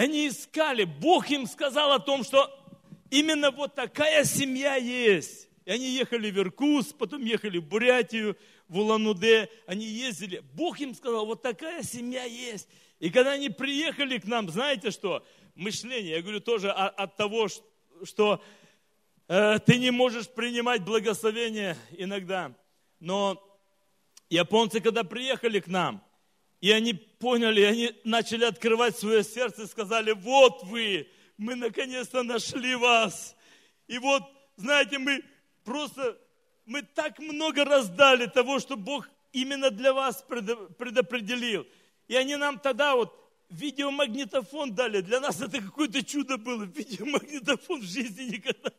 они 0.00 0.28
искали, 0.28 0.84
Бог 0.84 1.30
им 1.30 1.46
сказал 1.46 1.92
о 1.92 1.98
том, 1.98 2.22
что 2.22 2.50
именно 3.10 3.50
вот 3.50 3.74
такая 3.74 4.24
семья 4.24 4.76
есть. 4.76 5.48
И 5.64 5.70
они 5.70 5.88
ехали 5.88 6.30
в 6.30 6.38
Иркутск, 6.38 6.96
потом 6.96 7.24
ехали 7.24 7.58
в 7.58 7.66
Бурятию, 7.66 8.36
в 8.68 8.78
Улан-Удэ, 8.78 9.48
они 9.66 9.84
ездили. 9.84 10.42
Бог 10.54 10.80
им 10.80 10.94
сказал, 10.94 11.26
вот 11.26 11.42
такая 11.42 11.82
семья 11.82 12.24
есть. 12.24 12.68
И 13.00 13.10
когда 13.10 13.32
они 13.32 13.48
приехали 13.48 14.18
к 14.18 14.26
нам, 14.26 14.48
знаете 14.48 14.90
что? 14.90 15.24
Мышление, 15.54 16.16
я 16.16 16.22
говорю 16.22 16.40
тоже 16.40 16.70
от 16.70 17.16
того, 17.16 17.48
что 18.04 18.42
э, 19.28 19.58
ты 19.60 19.78
не 19.78 19.90
можешь 19.90 20.28
принимать 20.28 20.84
благословение 20.84 21.76
иногда. 21.96 22.54
Но 23.00 23.42
японцы, 24.28 24.80
когда 24.80 25.04
приехали 25.04 25.60
к 25.60 25.66
нам, 25.66 26.05
и 26.60 26.70
они 26.70 26.94
поняли, 26.94 27.62
они 27.62 27.94
начали 28.04 28.44
открывать 28.44 28.98
свое 28.98 29.22
сердце 29.22 29.62
и 29.62 29.66
сказали, 29.66 30.12
вот 30.12 30.62
вы, 30.64 31.08
мы 31.36 31.54
наконец-то 31.54 32.22
нашли 32.22 32.74
вас. 32.74 33.36
И 33.86 33.98
вот, 33.98 34.22
знаете, 34.56 34.98
мы 34.98 35.22
просто, 35.64 36.18
мы 36.64 36.82
так 36.82 37.18
много 37.18 37.64
раздали 37.64 38.26
того, 38.26 38.58
что 38.58 38.76
Бог 38.76 39.08
именно 39.32 39.70
для 39.70 39.92
вас 39.92 40.24
предопределил. 40.26 41.66
И 42.08 42.16
они 42.16 42.36
нам 42.36 42.58
тогда 42.58 42.96
вот 42.96 43.14
видеомагнитофон 43.50 44.74
дали. 44.74 45.00
Для 45.00 45.20
нас 45.20 45.40
это 45.40 45.60
какое-то 45.60 46.02
чудо 46.02 46.38
было. 46.38 46.64
Видеомагнитофон 46.64 47.80
в 47.80 47.84
жизни 47.84 48.34
никогда. 48.34 48.72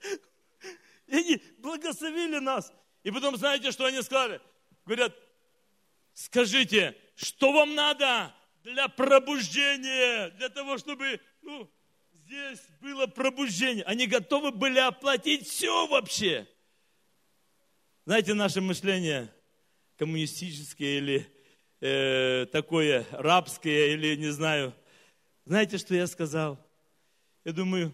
И 1.08 1.16
они 1.16 1.42
благословили 1.60 2.40
нас. 2.40 2.74
И 3.04 3.12
потом, 3.12 3.38
знаете, 3.38 3.72
что 3.72 3.86
они 3.86 4.02
сказали? 4.02 4.42
Говорят, 4.86 5.16
скажите, 6.18 6.96
что 7.16 7.52
вам 7.54 7.76
надо 7.76 8.34
для 8.64 8.88
пробуждения, 8.88 10.32
для 10.32 10.50
того, 10.50 10.80
чтобы 10.80 11.22
ну, 11.44 11.70
здесь 12.12 12.60
было 12.82 13.06
пробуждение. 13.06 13.84
Они 13.84 14.08
готовы 14.08 14.52
были 14.52 14.80
оплатить 14.80 15.48
все 15.48 15.86
вообще. 15.88 16.48
Знаете, 18.06 18.34
наше 18.34 18.62
мышление 18.62 19.32
коммунистическое 19.98 20.98
или 20.98 21.28
э, 21.82 22.48
такое 22.52 23.06
рабское, 23.12 23.94
или 23.94 24.16
не 24.16 24.32
знаю. 24.32 24.74
Знаете, 25.46 25.78
что 25.78 25.94
я 25.94 26.08
сказал? 26.08 26.58
Я 27.46 27.54
думаю, 27.54 27.94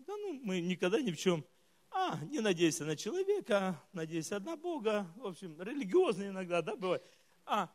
да 0.00 0.16
ну, 0.16 0.40
мы 0.42 0.60
никогда 0.60 1.00
ни 1.00 1.12
в 1.12 1.16
чем. 1.16 1.44
А, 1.90 2.18
не 2.24 2.40
надейся 2.40 2.84
на 2.84 2.96
человека, 2.96 3.80
надейся 3.92 4.40
на 4.40 4.56
Бога. 4.56 5.06
В 5.16 5.26
общем, 5.26 5.60
религиозно 5.62 6.24
иногда, 6.24 6.60
да, 6.60 6.74
бывает. 6.74 7.02
А, 7.46 7.68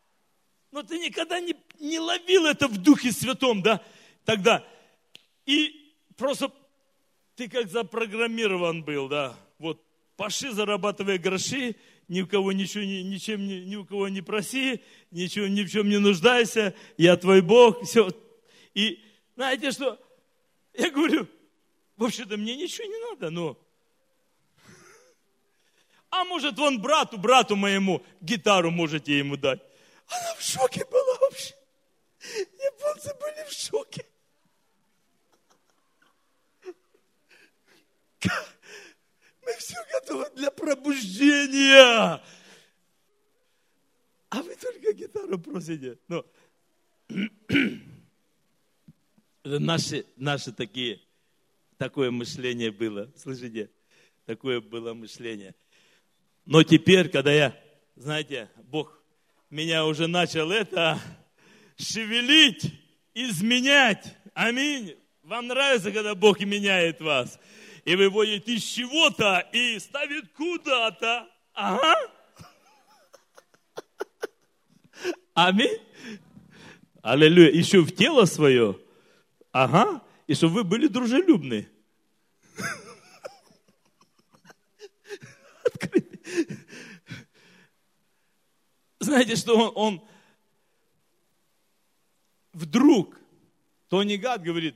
но 0.71 0.83
ты 0.83 0.99
никогда 0.99 1.39
не, 1.39 1.55
не 1.79 1.99
ловил 1.99 2.45
это 2.45 2.67
в 2.67 2.77
Духе 2.77 3.11
Святом, 3.11 3.61
да, 3.61 3.83
тогда. 4.25 4.65
И 5.45 5.93
просто 6.15 6.51
ты 7.35 7.49
как 7.49 7.69
запрограммирован 7.69 8.83
был, 8.83 9.07
да. 9.07 9.37
Вот, 9.59 9.83
поши, 10.15 10.51
зарабатывай 10.51 11.17
гроши, 11.17 11.75
ни 12.07 12.21
у 12.21 12.27
кого 12.27 12.51
ничего, 12.51 12.83
ничем, 12.83 13.47
ни 13.47 13.75
у 13.75 13.85
кого 13.85 14.07
не 14.07 14.21
проси, 14.21 14.81
ничего, 15.11 15.47
ни 15.47 15.63
в 15.63 15.71
чем 15.71 15.89
не 15.89 15.99
нуждайся, 15.99 16.73
я 16.97 17.17
твой 17.17 17.41
Бог, 17.41 17.83
все. 17.83 18.09
И 18.73 18.99
знаете 19.35 19.71
что? 19.71 19.99
Я 20.73 20.91
говорю, 20.91 21.27
вообще-то 21.95 22.37
мне 22.37 22.55
ничего 22.55 22.87
не 22.87 23.09
надо, 23.09 23.29
но... 23.29 23.57
А 26.17 26.23
может, 26.23 26.57
вон 26.57 26.81
брату, 26.81 27.19
брату 27.19 27.55
моему 27.55 28.03
гитару 28.21 28.71
можете 28.71 29.19
ему 29.19 29.37
дать. 29.37 29.61
Она 30.07 30.33
в 30.35 30.41
шоке 30.41 30.83
была 30.85 31.19
вообще. 31.19 31.53
Японцы 32.63 33.13
были 33.21 33.47
в 33.47 33.53
шоке. 33.53 34.03
Мы 39.45 39.53
все 39.59 39.75
готовы 39.93 40.27
для 40.35 40.49
пробуждения. 40.49 42.19
А 44.29 44.41
вы 44.41 44.55
только 44.55 44.93
гитару 44.93 45.37
просите. 45.37 45.99
Но 46.07 46.25
это 49.43 49.59
наши, 49.59 50.03
наши 50.15 50.51
такие, 50.51 50.99
такое 51.77 52.09
мышление 52.09 52.71
было. 52.71 53.11
Слышите? 53.15 53.69
Такое 54.25 54.61
было 54.61 54.95
мышление. 54.95 55.53
Но 56.47 56.63
теперь, 56.63 57.09
когда 57.09 57.31
я, 57.31 57.55
знаете, 57.95 58.49
Бог 58.63 58.99
меня 59.51 59.85
уже 59.85 60.07
начал 60.07 60.49
это 60.49 60.99
шевелить, 61.77 62.73
изменять. 63.13 64.15
Аминь. 64.33 64.95
Вам 65.21 65.45
нравится, 65.45 65.91
когда 65.91 66.15
Бог 66.15 66.39
меняет 66.39 67.01
вас? 67.01 67.37
и 67.87 67.95
выводит 67.95 68.49
из 68.49 68.63
чего-то 68.63 69.47
и 69.53 69.79
ставит 69.79 70.33
куда-то. 70.33 71.25
Ага. 71.53 71.95
Аминь. 75.33 75.79
Аллилуйя. 77.01 77.49
Еще 77.49 77.79
в 77.79 77.95
тело 77.95 78.25
свое. 78.25 78.77
Ага. 79.53 80.01
И 80.27 80.33
чтобы 80.33 80.55
вы 80.55 80.63
были 80.65 80.87
дружелюбны. 80.87 81.69
Знаете, 89.07 89.37
что 89.37 89.55
он, 89.55 89.71
он 89.75 90.07
вдруг, 92.51 93.17
Тони 93.87 94.17
Гад 94.17 94.43
говорит, 94.43 94.75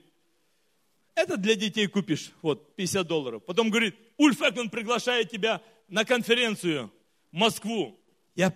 это 1.15 1.35
для 1.35 1.55
детей 1.55 1.87
купишь, 1.87 2.31
вот, 2.41 2.73
50 2.77 3.05
долларов. 3.05 3.43
Потом 3.43 3.69
говорит, 3.69 3.93
Ульф 4.15 4.41
Экман 4.41 4.69
приглашает 4.69 5.29
тебя 5.29 5.61
на 5.89 6.05
конференцию 6.05 6.93
в 7.33 7.35
Москву. 7.35 7.99
Я, 8.33 8.53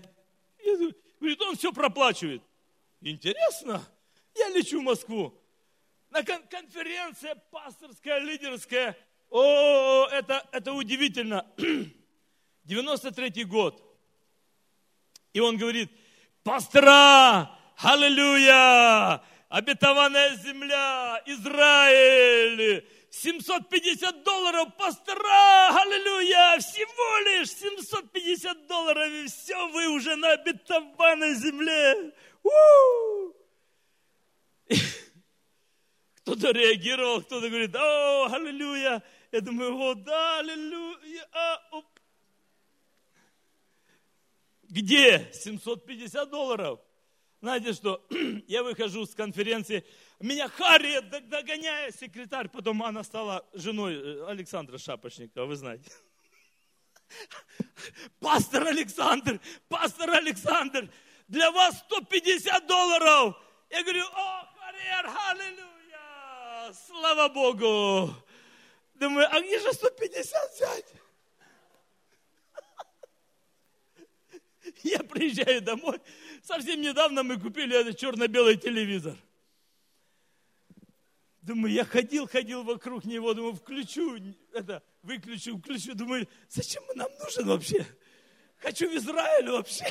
я 0.63 0.77
говорит, 1.19 1.41
он 1.41 1.57
все 1.57 1.73
проплачивает. 1.73 2.41
Интересно, 3.01 3.83
я 4.33 4.47
лечу 4.51 4.79
в 4.79 4.83
Москву. 4.83 5.37
На 6.09 6.23
кон- 6.23 6.47
конференция 6.49 7.35
пасторская, 7.51 8.19
лидерская. 8.19 8.97
О, 9.29 10.07
это, 10.09 10.47
это 10.53 10.71
удивительно. 10.71 11.45
93 12.63 13.43
год. 13.43 13.81
И 15.35 15.39
он 15.41 15.57
говорит, 15.57 15.91
пастора, 16.43 17.51
аллилуйя, 17.75 19.21
обетованная 19.49 20.37
земля, 20.37 21.21
Израиль, 21.25 22.87
750 23.09 24.23
долларов 24.23 24.69
пастора, 24.77 25.77
аллилуйя, 25.77 26.57
всего 26.59 27.17
лишь 27.27 27.49
750 27.49 28.65
долларов, 28.67 29.11
и 29.11 29.27
все, 29.27 29.67
вы 29.71 29.89
уже 29.89 30.15
на 30.15 30.31
обетованной 30.31 31.33
земле. 31.33 32.13
Кто-то 36.21 36.51
реагировал, 36.51 37.21
кто-то 37.23 37.49
говорит, 37.49 37.75
о, 37.75 38.29
аллилуйя. 38.31 39.03
Я 39.33 39.41
думаю, 39.41 39.77
о, 39.81 39.95
да, 39.95 40.39
аллилуйя. 40.39 41.27
А, 41.33 41.61
Где 44.75 45.31
750 45.31 46.29
долларов? 46.29 46.81
Знаете 47.39 47.71
что, 47.71 48.05
я 48.47 48.61
выхожу 48.61 49.05
с 49.05 49.15
конференции, 49.15 49.85
меня 50.19 50.49
Харри 50.49 50.99
догоняет 50.99 51.95
секретарь, 51.97 52.49
потом 52.49 52.83
она 52.83 53.01
стала 53.05 53.47
женой 53.53 53.95
э, 53.95 54.25
Александра 54.27 54.77
Шапочника, 54.77 55.45
вы 55.45 55.55
знаете. 55.55 55.89
Пастор 58.19 58.67
Александр, 58.67 59.39
пастор 59.69 60.09
Александр, 60.09 60.89
для 61.29 61.51
вас 61.51 61.77
150 61.89 62.67
долларов. 62.67 63.37
Я 63.69 63.81
говорю, 63.81 64.03
о, 64.03 64.45
Харри, 64.59 65.09
аллилуйя, 65.29 66.73
слава 66.85 67.29
Богу. 67.29 68.13
Думаю, 68.95 69.25
а 69.31 69.39
где 69.39 69.57
же 69.57 69.71
150 69.71 70.53
взять? 70.53 71.04
Я 74.85 74.99
приезжаю 74.99 75.61
домой. 75.61 75.99
Совсем 76.43 76.79
недавно 76.79 77.23
мы 77.23 77.39
купили 77.39 77.75
этот 77.75 77.97
черно-белый 77.97 78.55
телевизор. 78.55 79.17
Думаю, 81.41 81.73
я 81.73 81.85
ходил, 81.85 82.27
ходил 82.27 82.63
вокруг 82.63 83.05
него, 83.05 83.33
думаю, 83.33 83.53
включу, 83.53 84.17
это, 84.53 84.83
выключу, 85.01 85.57
включу. 85.57 85.95
Думаю, 85.95 86.27
зачем 86.49 86.83
он 86.89 86.97
нам 86.97 87.09
нужен 87.19 87.47
вообще? 87.47 87.85
Хочу 88.57 88.89
в 88.89 88.95
Израиль 88.95 89.49
вообще. 89.49 89.85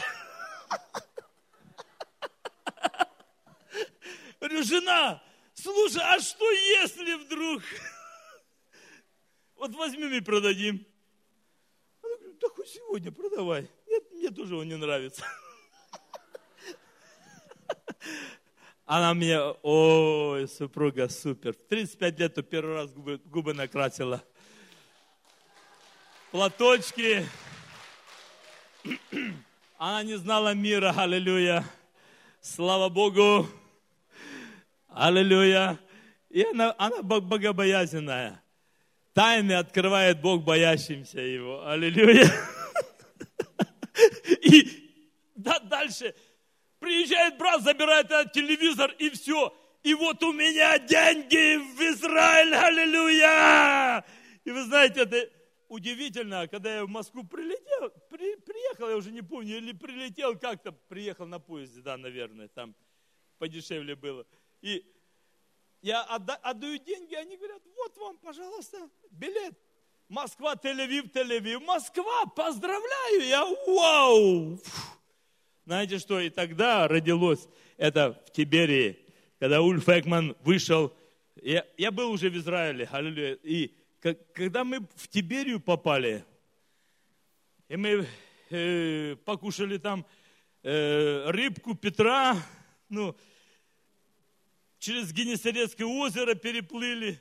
Говорю, 4.41 4.63
жена, 4.63 5.23
слушай, 5.55 6.03
а 6.03 6.21
что 6.21 6.49
если 6.51 7.15
вдруг? 7.15 7.63
Вот 9.57 9.73
возьмем 9.77 10.13
и 10.13 10.21
продадим. 10.21 10.85
Она 12.03 12.17
говорит, 12.17 12.39
да 12.39 12.49
хоть 12.49 12.69
сегодня 12.69 13.13
продавай. 13.13 13.71
Нет, 13.95 14.05
мне 14.13 14.31
тоже 14.31 14.57
он 14.57 14.69
не 14.69 14.77
нравится. 14.77 15.25
Она 18.87 19.15
мне, 19.15 19.39
ой, 19.63 20.49
супруга 20.49 21.09
супер. 21.09 21.53
В 21.53 21.63
35 21.69 22.19
лет 22.19 22.51
первый 22.51 22.75
раз 22.75 22.91
губы, 22.91 23.21
губы 23.25 23.55
накрасила. 23.55 24.21
Платочки. 26.33 27.25
Она 29.79 30.03
не 30.03 30.17
знала 30.17 30.55
мира, 30.55 30.93
аллилуйя. 30.97 31.65
Слава 32.41 32.89
Богу. 32.89 33.47
Аллилуйя. 34.89 35.79
И 36.31 36.43
она, 36.43 36.75
она 36.79 37.01
богобоязненная. 37.03 38.43
Тайны 39.13 39.53
открывает 39.53 40.21
Бог 40.21 40.43
боящимся 40.43 41.21
Его. 41.21 41.65
Аллилуйя. 41.65 42.29
И 44.55 44.91
да, 45.35 45.59
дальше 45.59 46.15
приезжает 46.79 47.37
брат, 47.39 47.63
забирает 47.63 48.07
этот 48.07 48.33
телевизор 48.33 48.95
и 48.99 49.11
все. 49.11 49.53
И 49.83 49.95
вот 49.95 50.23
у 50.23 50.33
меня 50.33 50.79
деньги 50.79 51.57
в 51.57 51.81
Израиль, 51.81 52.55
аллилуйя! 52.55 54.05
И 54.45 54.51
вы 54.51 54.63
знаете, 54.63 55.01
это 55.01 55.29
удивительно, 55.69 56.47
когда 56.47 56.77
я 56.77 56.85
в 56.85 56.89
Москву 56.89 57.25
прилетел, 57.25 57.91
при, 58.09 58.37
приехал, 58.37 58.89
я 58.91 58.97
уже 58.97 59.11
не 59.11 59.23
помню, 59.23 59.57
или 59.57 59.73
прилетел 59.73 60.39
как-то, 60.39 60.73
приехал 60.73 61.27
на 61.27 61.41
поезде, 61.41 61.81
да, 61.81 61.97
наверное, 61.97 62.49
там 62.49 62.75
подешевле 63.39 63.97
было. 63.97 64.25
И 64.63 64.87
я 65.83 66.03
отда, 66.03 66.37
отдаю 66.37 66.79
деньги, 66.79 67.15
они 67.15 67.37
говорят, 67.37 67.63
вот 67.77 67.97
вам, 67.97 68.19
пожалуйста, 68.19 68.89
билет. 69.11 69.59
Москва, 70.09 70.55
Тель-Авив, 70.55 71.11
Тель-Авив. 71.13 71.61
Москва, 71.65 72.27
поздравляю, 72.27 73.27
я 73.27 73.45
вау. 73.67 74.61
Знаете 75.65 75.99
что, 75.99 76.21
и 76.21 76.31
тогда 76.31 76.89
родилось 76.89 77.49
это 77.77 78.13
в 78.27 78.33
Тиберии, 78.33 78.99
когда 79.39 79.63
Ульф 79.63 79.89
Экман 79.89 80.37
вышел 80.43 80.93
я, 81.45 81.67
я 81.77 81.91
был 81.91 82.11
уже 82.11 82.31
в 82.31 82.37
Израиле, 82.37 82.89
аллилуйя, 82.91 83.35
и 83.43 83.75
как, 84.01 84.33
когда 84.33 84.65
мы 84.65 84.87
в 84.95 85.09
Тиберию 85.09 85.61
попали, 85.61 86.25
и 87.69 87.77
мы 87.77 88.07
э, 88.51 89.17
покушали 89.25 89.79
там 89.79 90.07
э, 90.63 91.31
рыбку 91.31 91.75
Петра, 91.75 92.37
ну, 92.89 93.17
через 94.79 95.13
Генесарецкое 95.13 95.87
озеро 95.87 96.35
переплыли. 96.35 97.21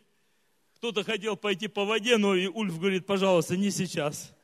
Кто-то 0.83 1.05
хотел 1.05 1.37
пойти 1.37 1.69
по 1.69 1.85
воде, 1.85 2.17
но 2.17 2.35
и 2.35 2.45
Ульф 2.45 2.77
говорит, 2.77 3.05
пожалуйста, 3.05 3.55
не 3.55 3.71
сейчас. 3.71 4.35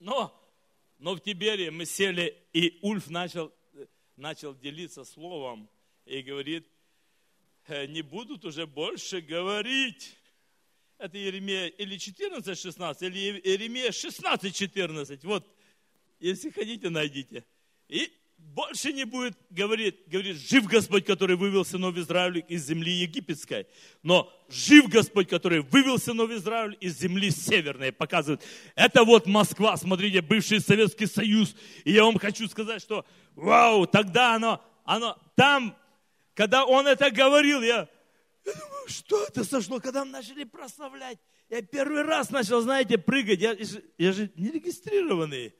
Но, 0.00 0.34
но 0.98 1.14
в 1.14 1.20
Тибере 1.20 1.70
мы 1.70 1.84
сели, 1.84 2.42
и 2.54 2.78
Ульф 2.80 3.10
начал, 3.10 3.52
начал 4.16 4.54
делиться 4.54 5.04
словом 5.04 5.68
и 6.06 6.22
говорит, 6.22 6.66
«Э, 7.66 7.84
не 7.84 8.00
будут 8.00 8.46
уже 8.46 8.66
больше 8.66 9.20
говорить. 9.20 10.16
Это 10.96 11.18
Еремея 11.18 11.66
или 11.66 11.98
14, 11.98 12.58
16, 12.58 13.02
или 13.02 13.46
Еремея 13.46 13.92
16, 13.92 14.56
14. 14.56 15.22
Вот, 15.24 15.46
если 16.28 16.50
хотите, 16.50 16.88
найдите. 16.88 17.44
И 17.88 18.12
больше 18.54 18.92
не 18.92 19.04
будет 19.04 19.36
говорить, 19.50 19.96
говорит, 20.06 20.36
жив 20.36 20.66
Господь, 20.66 21.04
который 21.04 21.36
вывел 21.36 21.64
сынов 21.64 21.96
Израиля 21.96 22.40
из 22.40 22.66
земли 22.66 22.92
египетской. 22.92 23.66
Но 24.02 24.30
жив 24.48 24.88
Господь, 24.88 25.28
который 25.28 25.60
вывел 25.60 25.98
сынов 25.98 26.30
Израиля 26.30 26.74
из 26.74 26.98
земли 26.98 27.30
северной. 27.30 27.92
Показывает, 27.92 28.42
это 28.74 29.04
вот 29.04 29.26
Москва, 29.26 29.76
смотрите, 29.76 30.20
бывший 30.20 30.60
Советский 30.60 31.06
Союз. 31.06 31.54
И 31.84 31.92
я 31.92 32.04
вам 32.04 32.18
хочу 32.18 32.46
сказать, 32.48 32.82
что 32.82 33.06
вау, 33.34 33.86
тогда 33.86 34.34
оно, 34.34 34.62
оно 34.84 35.18
там, 35.34 35.76
когда 36.34 36.64
он 36.64 36.86
это 36.86 37.10
говорил, 37.10 37.62
я, 37.62 37.88
я 38.44 38.52
думаю, 38.52 38.88
что 38.88 39.24
это 39.24 39.44
сошло, 39.44 39.80
когда 39.80 40.04
начали 40.04 40.44
прославлять. 40.44 41.18
Я 41.48 41.62
первый 41.62 42.02
раз 42.02 42.30
начал, 42.30 42.60
знаете, 42.60 42.98
прыгать. 42.98 43.40
Я, 43.40 43.56
я 43.98 44.12
же 44.12 44.30
не 44.36 44.50
регистрированный. 44.50 45.54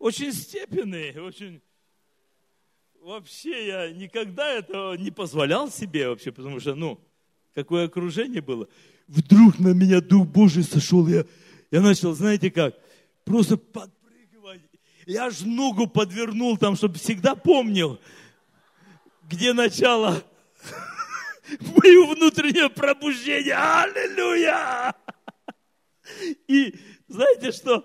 Очень 0.00 0.32
степенный, 0.32 1.14
очень 1.20 1.60
вообще 3.02 3.66
я 3.66 3.90
никогда 3.92 4.48
этого 4.50 4.94
не 4.94 5.10
позволял 5.10 5.70
себе 5.70 6.08
вообще, 6.08 6.32
потому 6.32 6.58
что, 6.58 6.74
ну, 6.74 6.98
какое 7.54 7.84
окружение 7.84 8.40
было. 8.40 8.66
Вдруг 9.08 9.58
на 9.58 9.74
меня 9.74 10.00
Дух 10.00 10.26
Божий 10.26 10.62
сошел, 10.62 11.06
я, 11.06 11.26
я 11.70 11.82
начал, 11.82 12.14
знаете 12.14 12.50
как, 12.50 12.74
просто 13.26 13.58
подпрыгивать. 13.58 14.62
Я 15.04 15.26
аж 15.26 15.40
ногу 15.40 15.86
подвернул 15.86 16.56
там, 16.56 16.76
чтобы 16.76 16.94
всегда 16.94 17.34
помнил, 17.34 18.00
где 19.28 19.52
начало 19.52 20.24
мое 21.60 22.06
внутреннее 22.14 22.70
пробуждение. 22.70 23.54
Аллилуйя! 23.54 24.94
И 26.48 26.74
знаете 27.06 27.52
что? 27.52 27.84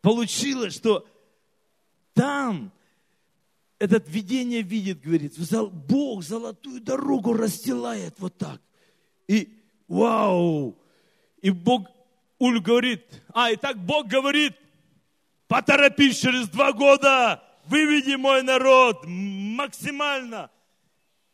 Получилось, 0.00 0.74
что 0.74 1.07
там 2.18 2.72
этот 3.78 4.08
видение 4.08 4.62
видит, 4.62 5.00
говорит, 5.00 5.34
Бог 5.88 6.24
золотую 6.24 6.80
дорогу 6.80 7.32
расстилает 7.32 8.16
вот 8.18 8.36
так. 8.36 8.60
И 9.28 9.56
вау! 9.86 10.76
И 11.40 11.50
Бог, 11.50 11.86
Уль 12.40 12.60
говорит, 12.60 13.04
а, 13.32 13.52
и 13.52 13.56
так 13.56 13.78
Бог 13.78 14.08
говорит, 14.08 14.56
поторопись 15.46 16.18
через 16.18 16.48
два 16.48 16.72
года, 16.72 17.40
выведи 17.66 18.16
мой 18.16 18.42
народ 18.42 19.04
максимально. 19.06 20.50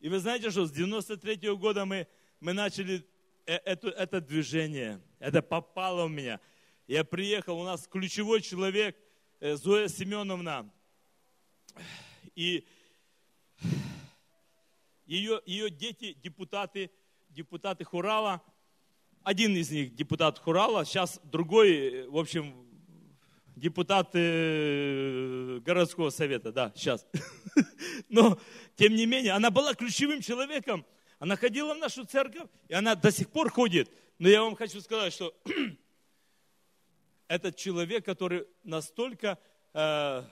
И 0.00 0.10
вы 0.10 0.18
знаете, 0.18 0.50
что 0.50 0.66
с 0.66 0.70
93 0.70 1.48
-го 1.48 1.56
года 1.56 1.86
мы, 1.86 2.06
мы 2.40 2.52
начали 2.52 3.06
э, 3.46 3.54
это, 3.64 3.88
это 3.88 4.20
движение. 4.20 5.00
Это 5.18 5.40
попало 5.40 6.06
в 6.06 6.10
меня. 6.10 6.40
Я 6.86 7.04
приехал, 7.04 7.58
у 7.58 7.64
нас 7.64 7.86
ключевой 7.86 8.42
человек, 8.42 8.94
э, 9.40 9.56
Зоя 9.56 9.88
Семеновна, 9.88 10.70
и 12.34 12.66
ее, 15.06 15.40
ее 15.46 15.70
дети, 15.70 16.14
депутаты, 16.22 16.90
депутаты 17.28 17.84
Хурала, 17.84 18.42
один 19.22 19.56
из 19.56 19.70
них 19.70 19.94
депутат 19.94 20.38
Хурала, 20.38 20.84
сейчас 20.84 21.20
другой, 21.24 22.06
в 22.08 22.18
общем, 22.18 22.64
депутат 23.56 24.10
э, 24.14 25.60
городского 25.64 26.10
совета, 26.10 26.52
да, 26.52 26.72
сейчас. 26.76 27.06
Но, 28.08 28.38
тем 28.76 28.94
не 28.94 29.06
менее, 29.06 29.32
она 29.32 29.50
была 29.50 29.74
ключевым 29.74 30.20
человеком. 30.20 30.84
Она 31.18 31.36
ходила 31.36 31.74
в 31.74 31.78
нашу 31.78 32.04
церковь, 32.04 32.48
и 32.68 32.74
она 32.74 32.94
до 32.94 33.10
сих 33.10 33.30
пор 33.30 33.50
ходит. 33.50 33.90
Но 34.18 34.28
я 34.28 34.42
вам 34.42 34.56
хочу 34.56 34.80
сказать, 34.80 35.12
что 35.12 35.34
этот 37.28 37.56
человек, 37.56 38.04
который 38.04 38.46
настолько 38.62 39.38
э, 39.72 40.22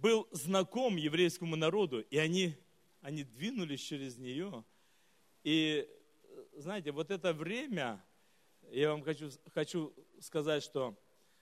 был 0.00 0.28
знаком 0.32 0.96
еврейскому 0.96 1.56
народу, 1.56 2.00
и 2.00 2.18
они, 2.18 2.54
они 3.00 3.24
двинулись 3.24 3.80
через 3.80 4.16
нее. 4.16 4.64
И 5.44 5.88
знаете, 6.56 6.92
вот 6.92 7.10
это 7.10 7.32
время, 7.32 8.02
я 8.70 8.90
вам 8.90 9.02
хочу, 9.02 9.30
хочу 9.54 9.94
сказать, 10.20 10.62
что 10.62 10.96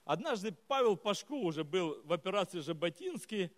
однажды 0.05 0.53
Павел 0.53 0.97
Пашко 0.97 1.33
уже 1.33 1.65
был 1.65 2.03
в 2.05 2.13
операции 2.13 2.61
Жаботинский, 2.61 3.51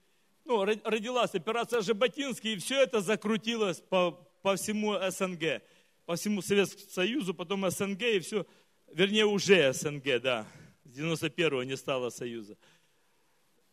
ну, 0.45 0.65
родилась 0.65 1.35
операция 1.35 1.83
Жаботинский, 1.83 2.55
и 2.55 2.59
все 2.59 2.83
это 2.83 3.01
закрутилось 3.01 3.81
по, 3.81 4.13
по 4.43 4.57
всему 4.57 4.95
СНГ, 5.11 5.63
по 6.07 6.17
всему 6.17 6.43
Советскому 6.43 6.91
Союзу, 6.91 7.35
потом 7.35 7.71
СНГ, 7.71 8.03
и 8.03 8.21
все, 8.21 8.47
вернее, 8.93 9.27
уже 9.27 9.73
СНГ, 9.73 10.21
да, 10.23 10.47
с 10.85 10.99
91-го 10.99 11.63
не 11.65 11.77
стало 11.77 12.09
Союза. 12.09 12.57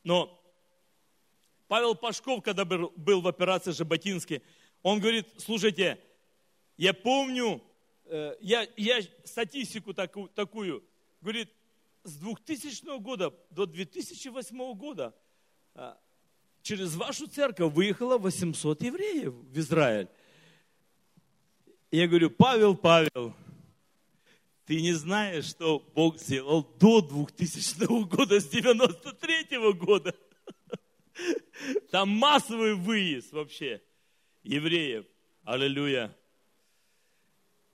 Но 0.03 0.44
Павел 1.67 1.95
Пашков, 1.95 2.43
когда 2.43 2.65
был 2.65 3.21
в 3.21 3.27
операции 3.27 3.71
Жаботинский, 3.71 4.41
он 4.83 4.99
говорит, 4.99 5.27
слушайте, 5.37 5.99
я 6.77 6.93
помню, 6.93 7.61
э, 8.05 8.35
я, 8.39 8.67
я 8.77 9.01
статистику 9.23 9.93
такую, 9.93 10.83
говорит, 11.21 11.49
с 12.03 12.15
2000 12.17 12.99
года 12.99 13.33
до 13.49 13.65
2008 13.65 14.73
года 14.75 15.15
э, 15.73 15.93
через 16.61 16.95
вашу 16.95 17.27
церковь 17.27 17.73
выехало 17.73 18.17
800 18.19 18.83
евреев 18.83 19.33
в 19.33 19.57
Израиль. 19.57 20.07
Я 21.89 22.07
говорю, 22.07 22.29
Павел, 22.29 22.75
Павел, 22.75 23.33
ты 24.65 24.81
не 24.81 24.93
знаешь, 24.93 25.45
что 25.45 25.79
Бог 25.95 26.19
сделал 26.19 26.63
до 26.79 27.01
2000 27.01 28.07
года, 28.07 28.39
с 28.39 28.47
93 28.49 29.73
года. 29.73 30.13
Там 31.91 32.09
массовый 32.09 32.75
выезд 32.75 33.31
вообще 33.31 33.81
евреев. 34.43 35.05
Аллилуйя. 35.43 36.15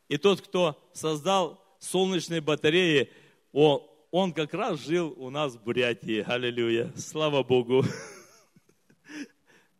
И 0.08 0.18
тот, 0.18 0.42
кто 0.42 0.78
создал 0.94 1.64
солнечные 1.80 2.42
батареи, 2.42 3.10
он, 3.52 3.82
он 4.12 4.34
как 4.34 4.54
раз 4.54 4.80
жил 4.82 5.14
у 5.18 5.30
нас 5.30 5.54
в 5.54 5.64
Бурятии. 5.64 6.24
Аллилуйя. 6.28 6.92
Слава 6.98 7.44
Богу. 7.44 7.84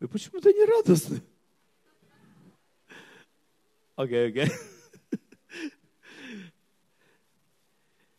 Вы 0.00 0.08
почему-то 0.08 0.52
не 0.52 0.64
радостны. 0.64 1.22
Окей, 3.94 4.28
окей. 4.28 4.48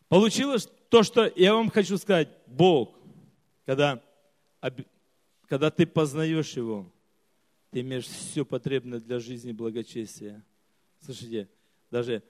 Получилось 0.07 0.69
то, 0.89 1.01
что 1.01 1.25
я 1.35 1.55
вам 1.55 1.71
хочу 1.71 1.97
сказать. 1.97 2.29
Бог, 2.45 2.95
когда 3.65 4.01
когда 5.53 5.69
ты 5.69 5.85
познаешь 5.85 6.53
Его, 6.53 6.91
ты 7.69 7.81
имеешь 7.81 8.07
все 8.07 8.43
потребное 8.43 8.99
для 8.99 9.19
жизни 9.19 9.51
благочестия. 9.51 10.43
Слушайте, 10.99 11.47
даже 11.91 12.23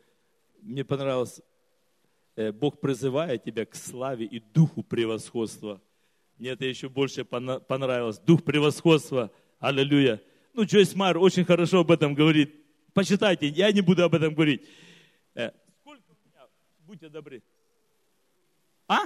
мне 0.62 0.84
понравилось, 0.84 1.40
э, 2.36 2.52
Бог 2.52 2.82
призывает 2.82 3.46
тебя 3.46 3.66
к 3.66 3.76
славе 3.76 4.26
и 4.26 4.42
духу 4.42 4.84
превосходства. 4.84 5.82
Мне 6.38 6.50
это 6.50 6.66
еще 6.66 6.90
больше 6.90 7.24
понравилось. 7.24 8.20
Дух 8.20 8.44
превосходства. 8.44 9.32
Аллилуйя. 9.58 10.22
Ну, 10.54 10.66
Джойс 10.66 10.94
Майер 10.94 11.18
очень 11.18 11.46
хорошо 11.46 11.80
об 11.80 11.92
этом 11.92 12.16
говорит. 12.16 12.54
Почитайте, 12.94 13.48
я 13.48 13.72
не 13.72 13.80
буду 13.80 14.04
об 14.04 14.14
этом 14.14 14.34
говорить. 14.34 14.68
Э, 15.34 15.52
сколько 15.80 16.04
у 16.10 16.28
меня? 16.28 16.46
Будьте 16.80 17.08
добры. 17.08 17.42
А? 18.90 19.04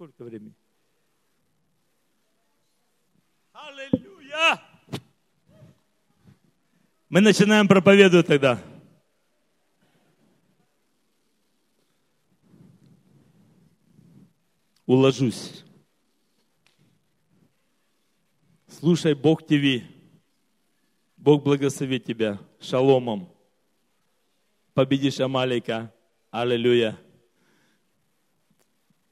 Сколько 0.00 0.24
времени? 0.24 0.54
Аллилуйя! 3.52 4.58
Мы 7.10 7.20
начинаем 7.20 7.68
проповедовать 7.68 8.26
тогда. 8.26 8.64
Уложусь. 14.86 15.66
Слушай 18.68 19.12
Бог 19.12 19.46
ТВ. 19.46 19.84
Бог 21.18 21.42
благослови 21.42 22.00
тебя 22.00 22.40
шаломом. 22.58 23.30
Победишь 24.72 25.20
Амалика. 25.20 25.92
Аллилуйя. 26.30 26.98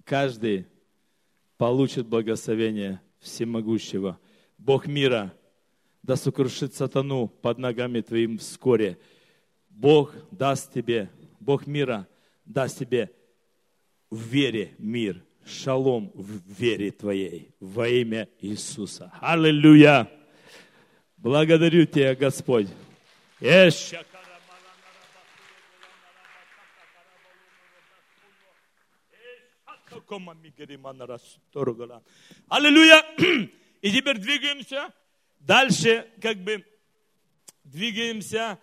Каждый 0.06 0.66
получит 1.58 2.06
благословение 2.06 3.00
всемогущего. 3.18 4.18
Бог 4.56 4.86
мира 4.86 5.34
да 6.02 6.16
сокрушит 6.16 6.74
сатану 6.74 7.28
под 7.28 7.58
ногами 7.58 8.00
твоим 8.00 8.38
вскоре. 8.38 8.98
Бог 9.68 10.14
даст 10.30 10.72
тебе, 10.72 11.10
Бог 11.40 11.66
мира 11.66 12.08
даст 12.46 12.78
тебе 12.78 13.12
в 14.10 14.22
вере 14.22 14.74
мир, 14.78 15.22
шалом 15.44 16.10
в 16.14 16.40
вере 16.48 16.90
твоей 16.90 17.50
во 17.60 17.88
имя 17.88 18.28
Иисуса. 18.40 19.12
Аллилуйя! 19.20 20.10
Благодарю 21.16 21.84
Тебя, 21.84 22.14
Господь. 22.14 22.68
Аллилуйя! 32.48 33.04
И 33.82 33.92
теперь 33.92 34.18
двигаемся 34.18 34.92
дальше, 35.38 36.10
как 36.22 36.38
бы 36.38 36.64
двигаемся 37.62 38.58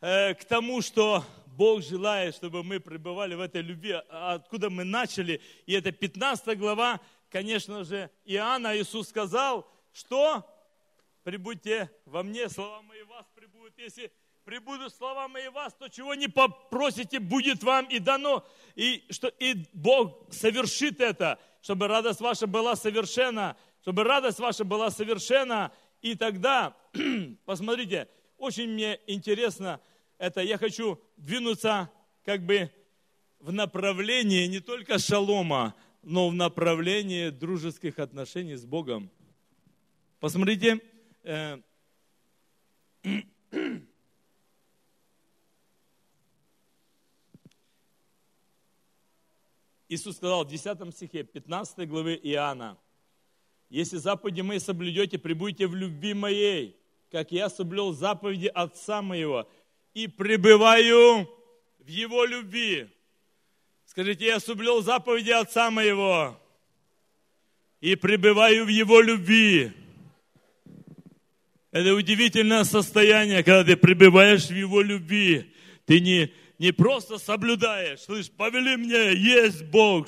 э, 0.00 0.34
к 0.34 0.44
тому, 0.44 0.82
что 0.82 1.24
Бог 1.46 1.82
желает, 1.82 2.34
чтобы 2.34 2.62
мы 2.62 2.80
пребывали 2.80 3.34
в 3.34 3.40
этой 3.40 3.62
любви, 3.62 3.92
а 4.08 4.34
откуда 4.34 4.68
мы 4.68 4.84
начали. 4.84 5.40
И 5.66 5.74
это 5.74 5.92
15 5.92 6.58
глава, 6.58 7.00
конечно 7.30 7.84
же, 7.84 8.10
Иоанна 8.24 8.76
Иисус 8.76 9.08
сказал, 9.08 9.70
что 9.92 10.44
прибудьте 11.22 11.90
во 12.04 12.22
мне, 12.22 12.48
слова 12.48 12.82
мои 12.82 13.02
вас 13.04 13.26
прибудут. 13.34 13.78
Если 13.78 14.12
прибудут 14.50 14.92
слова 14.92 15.28
мои 15.28 15.46
вас, 15.46 15.72
то 15.74 15.86
чего 15.86 16.12
не 16.16 16.26
попросите, 16.26 17.20
будет 17.20 17.62
вам 17.62 17.86
и 17.86 18.00
дано. 18.00 18.44
И, 18.74 19.04
что, 19.08 19.28
и 19.28 19.64
Бог 19.72 20.26
совершит 20.32 21.00
это, 21.00 21.38
чтобы 21.62 21.86
радость 21.86 22.20
ваша 22.20 22.48
была 22.48 22.74
совершенна, 22.74 23.56
чтобы 23.82 24.02
радость 24.02 24.40
ваша 24.40 24.64
была 24.64 24.90
совершенна. 24.90 25.70
И 26.02 26.16
тогда, 26.16 26.76
посмотрите, 27.44 28.08
очень 28.38 28.70
мне 28.70 28.98
интересно, 29.06 29.80
это 30.18 30.40
я 30.40 30.58
хочу 30.58 31.00
двинуться 31.16 31.88
как 32.24 32.44
бы 32.44 32.72
в 33.38 33.52
направлении 33.52 34.48
не 34.48 34.58
только 34.58 34.98
шалома, 34.98 35.76
но 36.02 36.28
в 36.28 36.34
направлении 36.34 37.28
дружеских 37.28 38.00
отношений 38.00 38.56
с 38.56 38.66
Богом. 38.66 39.12
Посмотрите, 40.18 40.80
э, 41.22 41.60
Иисус 49.90 50.18
сказал 50.18 50.44
в 50.44 50.48
10 50.48 50.94
стихе 50.94 51.24
15 51.24 51.88
главы 51.88 52.14
Иоанна, 52.22 52.78
«Если 53.68 53.96
заповеди 53.96 54.40
мои 54.40 54.60
соблюдете, 54.60 55.18
прибудете 55.18 55.66
в 55.66 55.74
любви 55.74 56.14
моей, 56.14 56.76
как 57.10 57.32
я 57.32 57.50
соблюл 57.50 57.92
заповеди 57.92 58.46
Отца 58.46 59.02
моего, 59.02 59.48
и 59.92 60.06
пребываю 60.06 61.28
в 61.80 61.88
Его 61.88 62.24
любви». 62.24 62.88
Скажите, 63.84 64.26
я 64.26 64.38
соблюл 64.38 64.80
заповеди 64.80 65.32
Отца 65.32 65.72
моего 65.72 66.40
и 67.80 67.96
пребываю 67.96 68.66
в 68.66 68.68
Его 68.68 69.00
любви. 69.00 69.72
Это 71.72 71.94
удивительное 71.94 72.62
состояние, 72.62 73.42
когда 73.42 73.64
ты 73.64 73.76
пребываешь 73.76 74.46
в 74.46 74.54
Его 74.54 74.82
любви. 74.82 75.52
Ты 75.84 75.98
не, 75.98 76.32
не 76.60 76.72
просто 76.72 77.16
соблюдаешь, 77.16 78.00
слышь, 78.00 78.30
повели 78.30 78.76
мне, 78.76 79.14
есть 79.14 79.64
Бог, 79.64 80.06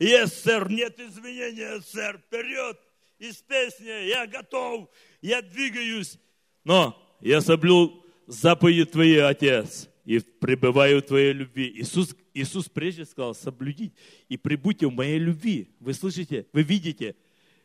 есть, 0.00 0.42
сэр, 0.42 0.68
нет 0.68 0.98
изменения, 0.98 1.80
сэр, 1.82 2.18
вперед, 2.18 2.76
из 3.20 3.36
песни, 3.36 4.08
я 4.08 4.26
готов, 4.26 4.90
я 5.22 5.40
двигаюсь. 5.40 6.18
Но 6.64 7.00
я 7.20 7.40
соблюл 7.40 8.04
заповеди 8.26 8.86
Твои, 8.86 9.18
Отец, 9.18 9.88
и 10.04 10.18
пребываю 10.18 10.98
в 10.98 11.06
Твоей 11.06 11.32
любви. 11.32 11.72
Иисус, 11.76 12.16
Иисус 12.34 12.68
прежде 12.68 13.04
сказал, 13.04 13.32
соблюдить 13.32 13.94
и 14.28 14.36
прибудьте 14.36 14.88
в 14.88 14.92
моей 14.92 15.20
любви. 15.20 15.76
Вы 15.78 15.94
слышите, 15.94 16.48
вы 16.52 16.64
видите. 16.64 17.14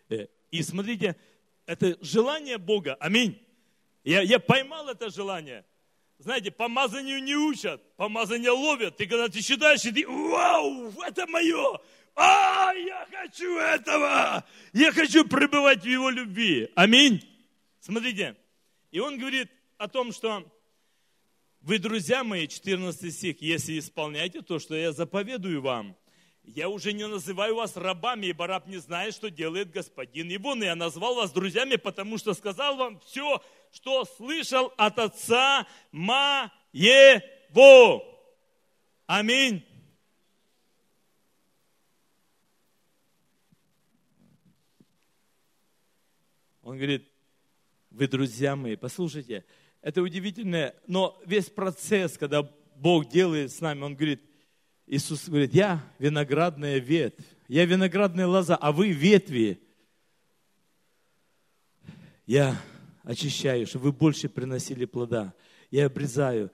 Э, 0.08 0.28
и 0.52 0.62
смотрите, 0.62 1.15
это 1.65 1.98
желание 2.02 2.60
Бога. 2.60 2.94
Аминь. 3.00 3.42
Я, 4.04 4.22
я 4.22 4.38
поймал 4.38 4.88
это 4.88 5.10
желание. 5.10 5.65
Знаете, 6.20 6.52
помазанию 6.52 7.24
не 7.24 7.36
учат, 7.36 7.82
помазание 7.96 8.52
ловят. 8.52 8.98
Ты 8.98 9.08
когда 9.08 9.30
ты 9.30 9.42
считаешь, 9.42 9.86
и 9.86 9.92
ты, 9.92 10.06
вау, 10.06 10.92
это 11.02 11.26
мое. 11.28 11.80
А, 12.14 12.74
я 12.74 13.08
хочу 13.10 13.58
этого. 13.58 14.46
Я 14.74 14.92
хочу 14.92 15.26
пребывать 15.26 15.84
в 15.84 15.88
его 15.88 16.10
любви. 16.10 16.70
Аминь. 16.76 17.26
Смотрите. 17.80 18.36
И 18.92 19.00
он 19.00 19.18
говорит 19.18 19.50
о 19.78 19.88
том, 19.88 20.12
что 20.12 20.46
вы, 21.62 21.80
друзья 21.80 22.26
мои, 22.26 22.48
14 22.48 23.14
стих, 23.14 23.42
если 23.42 23.80
исполняете 23.80 24.42
то, 24.42 24.60
что 24.60 24.76
я 24.76 24.92
заповедую 24.92 25.62
вам– 25.62 25.96
я 26.56 26.68
уже 26.70 26.94
не 26.94 27.08
называю 27.08 27.56
вас 27.56 27.78
рабами, 27.78 28.28
ибо 28.28 28.48
раб 28.48 28.68
не 28.68 28.78
знает, 28.78 29.14
что 29.14 29.30
делает 29.30 29.72
господин 29.72 30.30
его. 30.30 30.56
Но 30.56 30.66
я 30.66 30.76
назвал 30.76 31.16
вас 31.16 31.32
друзьями, 31.32 31.76
потому 31.76 32.18
что 32.18 32.34
сказал 32.34 32.76
вам 32.76 33.00
все, 33.02 33.44
что 33.72 34.06
слышал 34.06 34.74
от 34.78 34.98
отца 34.98 35.68
моего. 35.92 36.44
Аминь. 39.06 39.64
Он 46.64 46.78
говорит, 46.78 47.12
вы 47.90 48.08
друзья 48.08 48.56
мои, 48.56 48.76
послушайте, 48.76 49.44
это 49.82 50.02
удивительное, 50.02 50.76
но 50.86 51.20
весь 51.26 51.50
процесс, 51.50 52.18
когда 52.18 52.44
Бог 52.76 53.10
делает 53.10 53.52
с 53.52 53.60
нами, 53.60 53.82
Он 53.82 53.96
говорит, 53.96 54.29
Иисус 54.91 55.30
говорит, 55.30 55.54
я 55.54 55.84
виноградная 55.99 56.80
ветвь, 56.80 57.23
я 57.47 57.63
виноградная 57.65 58.25
лоза, 58.25 58.56
а 58.56 58.71
вы 58.71 58.89
ветви. 58.89 59.62
Я 62.25 62.60
очищаю, 63.04 63.67
чтобы 63.67 63.86
вы 63.86 63.91
больше 63.91 64.30
приносили 64.30 64.86
плода. 64.86 65.36
Я 65.69 65.86
обрезаю, 65.86 66.52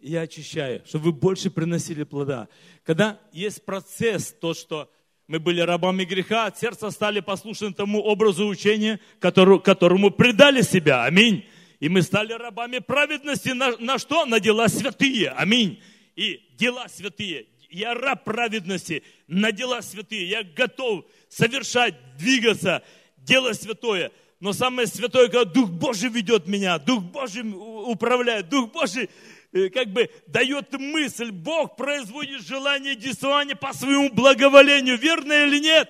я 0.00 0.22
очищаю, 0.22 0.82
чтобы 0.86 1.06
вы 1.06 1.12
больше 1.12 1.50
приносили 1.50 2.04
плода. 2.04 2.48
Когда 2.82 3.20
есть 3.30 3.62
процесс, 3.66 4.32
то, 4.32 4.54
что 4.54 4.90
мы 5.26 5.38
были 5.38 5.60
рабами 5.60 6.04
греха, 6.04 6.46
от 6.46 6.58
сердца 6.58 6.90
стали 6.90 7.20
послушны 7.20 7.74
тому 7.74 8.00
образу 8.00 8.46
учения, 8.46 9.00
которому, 9.18 9.60
которому 9.60 10.10
предали 10.10 10.62
себя. 10.62 11.04
Аминь. 11.04 11.44
И 11.80 11.90
мы 11.90 12.00
стали 12.00 12.32
рабами 12.32 12.78
праведности 12.78 13.50
на, 13.50 13.76
на 13.76 13.98
что? 13.98 14.24
На 14.24 14.40
дела 14.40 14.68
святые. 14.68 15.28
Аминь. 15.28 15.82
И 16.14 16.40
дела 16.56 16.88
святые, 16.88 17.46
я 17.70 17.94
раб 17.94 18.24
праведности, 18.24 19.02
на 19.26 19.52
дела 19.52 19.82
святые, 19.82 20.28
я 20.28 20.42
готов 20.42 21.04
совершать, 21.28 21.94
двигаться, 22.16 22.82
делать 23.18 23.60
святое. 23.60 24.12
Но 24.40 24.52
самое 24.52 24.86
святое, 24.86 25.28
когда 25.28 25.44
Дух 25.44 25.70
Божий 25.70 26.10
ведет 26.10 26.46
меня, 26.46 26.78
Дух 26.78 27.02
Божий 27.02 27.42
управляет, 27.44 28.48
Дух 28.48 28.70
Божий 28.70 29.08
э, 29.52 29.70
как 29.70 29.88
бы 29.88 30.10
дает 30.26 30.72
мысль, 30.78 31.30
Бог 31.30 31.76
производит 31.76 32.46
желание 32.46 32.94
действования 32.94 33.56
по 33.56 33.72
своему 33.72 34.10
благоволению, 34.10 34.98
верно 34.98 35.46
или 35.46 35.58
нет? 35.58 35.88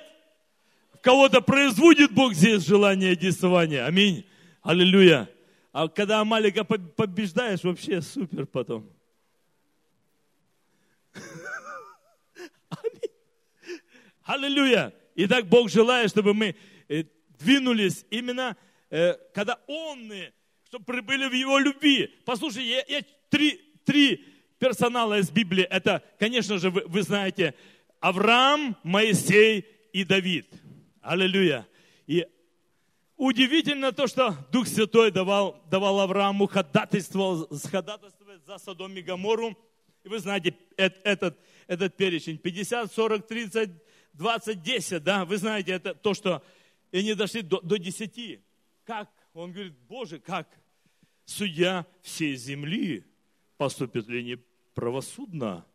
В 0.94 1.00
кого-то 1.00 1.40
производит 1.40 2.12
Бог 2.12 2.34
здесь 2.34 2.64
желание 2.64 3.16
действования. 3.16 3.84
Аминь. 3.84 4.24
Аллилуйя. 4.62 5.28
А 5.72 5.88
когда 5.88 6.20
Амалика 6.20 6.64
побеждаешь, 6.64 7.62
вообще 7.64 8.00
супер 8.00 8.46
потом. 8.46 8.88
Аллилуйя! 14.26 14.92
Итак, 15.14 15.46
Бог 15.46 15.70
желает, 15.70 16.10
чтобы 16.10 16.34
мы 16.34 16.56
э, 16.88 17.04
двинулись 17.38 18.04
именно, 18.10 18.56
э, 18.90 19.14
когда 19.32 19.56
Он, 19.68 20.10
чтобы 20.64 20.84
прибыли 20.84 21.28
в 21.28 21.32
Его 21.32 21.60
любви. 21.60 22.12
Послушай, 22.24 22.66
я, 22.66 22.84
я 22.88 23.04
три, 23.30 23.52
три 23.84 24.24
персонала 24.58 25.20
из 25.20 25.30
Библии. 25.30 25.62
Это, 25.62 26.02
конечно 26.18 26.58
же, 26.58 26.70
вы, 26.70 26.82
вы 26.88 27.02
знаете, 27.02 27.54
Авраам, 28.00 28.76
Моисей 28.82 29.64
и 29.92 30.02
Давид. 30.04 30.48
Аллилуйя. 31.02 31.64
И 32.08 32.26
удивительно 33.16 33.92
то, 33.92 34.08
что 34.08 34.36
Дух 34.50 34.66
Святой 34.66 35.12
давал, 35.12 35.62
давал 35.70 36.00
Аврааму 36.00 36.48
ходатайство, 36.48 37.46
ходатайствовать 37.70 38.44
за 38.44 38.58
Содом 38.58 38.96
и 38.96 39.02
Гамору. 39.02 39.56
И 40.02 40.08
вы 40.08 40.18
знаете, 40.18 40.56
этот, 40.76 41.38
этот 41.68 41.96
перечень. 41.96 42.38
50, 42.38 42.92
40, 42.92 43.24
30, 43.24 43.70
20, 44.16 44.62
10, 44.62 45.02
да, 45.02 45.24
вы 45.24 45.36
знаете, 45.36 45.72
это 45.72 45.94
то, 45.94 46.14
что 46.14 46.42
и 46.92 46.98
они 46.98 47.14
дошли 47.14 47.42
до, 47.42 47.60
до 47.60 47.78
10. 47.78 48.40
Как? 48.84 49.10
Он 49.34 49.52
говорит, 49.52 49.74
Боже, 49.88 50.18
как? 50.18 50.48
Судья 51.24 51.86
всей 52.02 52.36
земли 52.36 53.04
поступит 53.56 54.06
ли 54.08 54.22
не 54.22 54.36
правосудно? 54.74 55.66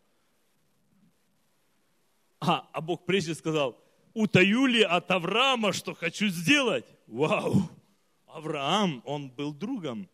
А, 2.39 2.67
а 2.71 2.81
Бог 2.81 3.05
прежде 3.05 3.35
сказал, 3.35 3.77
утаю 4.13 4.65
ли 4.65 4.81
от 4.81 5.11
Авраама, 5.11 5.73
что 5.73 5.93
хочу 5.93 6.27
сделать? 6.29 6.85
Вау! 7.07 7.69
Авраам, 8.27 9.01
он 9.05 9.29
был 9.29 9.53
другом. 9.53 10.09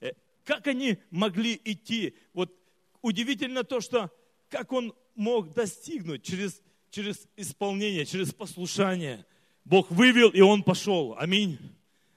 Э, 0.00 0.12
как 0.44 0.66
они 0.66 0.98
могли 1.10 1.58
идти? 1.64 2.14
Вот 2.34 2.52
удивительно 3.00 3.64
то, 3.64 3.80
что 3.80 4.10
как 4.50 4.72
он 4.72 4.94
мог 5.14 5.54
достигнуть 5.54 6.24
через, 6.24 6.60
через 6.92 7.26
исполнение, 7.36 8.04
через 8.04 8.32
послушание. 8.32 9.24
Бог 9.64 9.90
вывел, 9.90 10.28
и 10.28 10.40
он 10.40 10.62
пошел. 10.62 11.16
Аминь. 11.18 11.58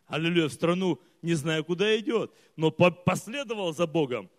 Аллилуйя. 0.05 0.49
В 0.49 0.53
страну, 0.53 0.99
не 1.21 1.33
знаю, 1.33 1.63
куда 1.63 1.97
идет, 1.97 2.31
но 2.57 2.69
последовал 2.71 3.73
за 3.73 3.87
Богом. 3.87 4.29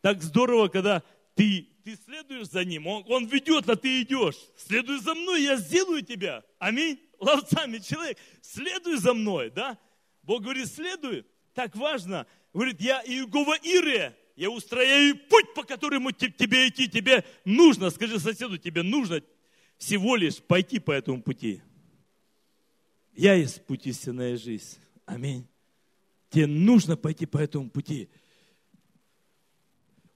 Так 0.00 0.22
здорово, 0.22 0.68
когда 0.68 1.02
ты, 1.34 1.68
ты 1.84 1.96
следуешь 2.04 2.46
за 2.46 2.64
ним, 2.64 2.86
он, 2.86 3.04
он 3.08 3.26
ведет, 3.26 3.68
а 3.68 3.76
ты 3.76 4.02
идешь. 4.02 4.36
Следуй 4.56 5.00
за 5.00 5.14
мной, 5.14 5.42
я 5.42 5.56
сделаю 5.56 6.02
тебя. 6.02 6.44
Аминь. 6.58 6.98
Ловцами 7.18 7.78
человек, 7.78 8.16
следуй 8.40 8.96
за 8.96 9.12
мной, 9.12 9.50
да? 9.50 9.76
Бог 10.22 10.42
говорит, 10.42 10.68
следуй. 10.68 11.26
Так 11.52 11.76
важно. 11.76 12.26
Говорит, 12.54 12.80
я 12.80 13.02
Иегова 13.02 13.56
Ире, 13.62 14.16
я 14.36 14.50
устрояю 14.50 15.18
путь, 15.28 15.52
по 15.54 15.64
которому 15.64 16.12
тебе 16.12 16.68
идти. 16.68 16.88
Тебе 16.88 17.24
нужно, 17.44 17.90
скажи 17.90 18.18
соседу, 18.18 18.56
тебе 18.56 18.82
нужно 18.82 19.20
всего 19.80 20.14
лишь 20.14 20.42
пойти 20.42 20.78
по 20.78 20.92
этому 20.92 21.22
пути. 21.22 21.62
Я 23.14 23.32
есть 23.32 23.64
путь 23.64 23.86
истинная 23.86 24.36
жизнь. 24.36 24.78
Аминь. 25.06 25.48
Тебе 26.28 26.46
нужно 26.46 26.98
пойти 26.98 27.24
по 27.24 27.38
этому 27.38 27.70
пути. 27.70 28.10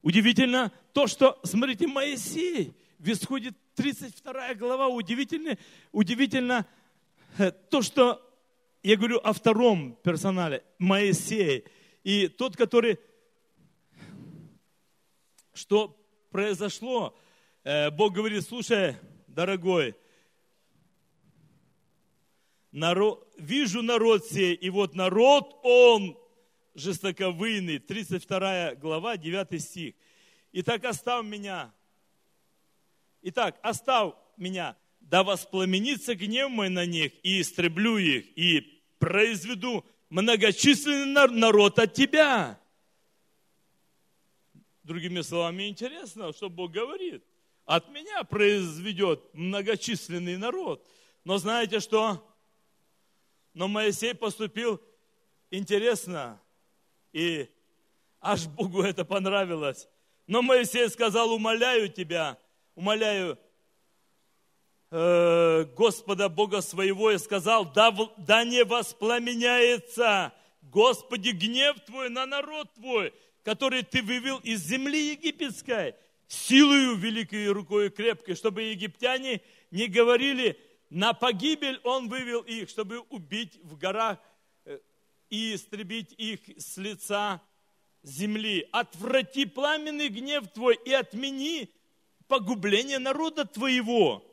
Удивительно 0.03 0.71
то, 0.93 1.07
что, 1.07 1.39
смотрите, 1.43 1.87
Моисей, 1.87 2.75
в 2.99 3.09
исходе 3.09 3.53
32 3.73 4.53
глава, 4.53 4.87
удивительно, 4.87 5.57
удивительно 5.91 6.67
э, 7.39 7.51
то, 7.51 7.81
что, 7.81 8.21
я 8.83 8.95
говорю 8.95 9.17
о 9.17 9.33
втором 9.33 9.95
персонале, 10.03 10.63
Моисей, 10.77 11.65
и 12.03 12.27
тот, 12.27 12.55
который, 12.55 12.99
что 15.53 15.99
произошло, 16.29 17.17
э, 17.63 17.89
Бог 17.89 18.13
говорит, 18.13 18.47
слушай, 18.47 18.95
дорогой, 19.35 19.95
народ, 22.71 23.31
вижу 23.37 23.81
народ 23.81 24.25
сей, 24.25 24.55
и 24.55 24.69
вот 24.69 24.95
народ 24.95 25.59
он 25.63 26.17
жестоковыйный. 26.73 27.79
32 27.79 28.75
глава, 28.75 29.17
9 29.17 29.61
стих. 29.61 29.93
Итак, 30.53 30.85
оставь 30.85 31.25
меня. 31.25 31.73
Итак, 33.21 33.59
оставь 33.61 34.13
меня, 34.37 34.77
да 35.01 35.23
воспламенится 35.23 36.15
гнев 36.15 36.49
мой 36.49 36.69
на 36.69 36.85
них, 36.85 37.11
и 37.23 37.41
истреблю 37.41 37.97
их, 37.97 38.25
и 38.37 38.81
произведу 38.99 39.85
многочисленный 40.09 41.27
народ 41.31 41.79
от 41.79 41.93
тебя. 41.93 42.59
Другими 44.83 45.21
словами, 45.21 45.67
интересно, 45.67 46.31
что 46.31 46.49
Бог 46.49 46.71
говорит. 46.71 47.23
От 47.65 47.89
меня 47.89 48.23
произведет 48.23 49.21
многочисленный 49.33 50.37
народ. 50.37 50.87
Но 51.23 51.37
знаете 51.39 51.79
что? 51.79 52.23
Но 53.53 53.67
Моисей 53.67 54.13
поступил 54.13 54.79
интересно, 55.49 56.39
и 57.11 57.49
аж 58.21 58.45
Богу 58.47 58.83
это 58.83 59.03
понравилось. 59.03 59.87
Но 60.27 60.41
Моисей 60.41 60.89
сказал, 60.89 61.31
умоляю 61.31 61.89
тебя, 61.89 62.37
умоляю 62.75 63.39
э, 64.91 65.65
Господа 65.75 66.29
Бога 66.29 66.61
своего, 66.61 67.11
и 67.11 67.17
сказал, 67.17 67.71
да, 67.71 67.95
да 68.17 68.43
не 68.43 68.63
воспламеняется, 68.63 70.33
Господи, 70.61 71.29
гнев 71.29 71.79
Твой 71.85 72.09
на 72.09 72.25
народ 72.25 72.73
Твой, 72.73 73.13
который 73.43 73.83
Ты 73.83 74.03
вывел 74.03 74.37
из 74.39 74.61
земли 74.61 75.11
египетской, 75.11 75.95
силою 76.27 76.95
великой 76.95 77.49
рукой 77.49 77.89
крепкой, 77.89 78.35
чтобы 78.35 78.63
египтяне 78.63 79.41
не 79.71 79.87
говорили, 79.87 80.59
на 80.89 81.13
погибель 81.13 81.79
он 81.83 82.09
вывел 82.09 82.41
их, 82.41 82.69
чтобы 82.69 82.99
убить 83.09 83.59
в 83.63 83.77
горах 83.77 84.19
э, 84.65 84.79
и 85.29 85.55
истребить 85.55 86.13
их 86.17 86.39
с 86.57 86.77
лица 86.77 87.41
земли. 88.03 88.67
Отврати 88.71 89.45
пламенный 89.45 90.09
гнев 90.09 90.47
твой 90.53 90.77
и 90.85 90.93
отмени 90.93 91.69
погубление 92.27 92.99
народа 92.99 93.45
твоего. 93.45 94.23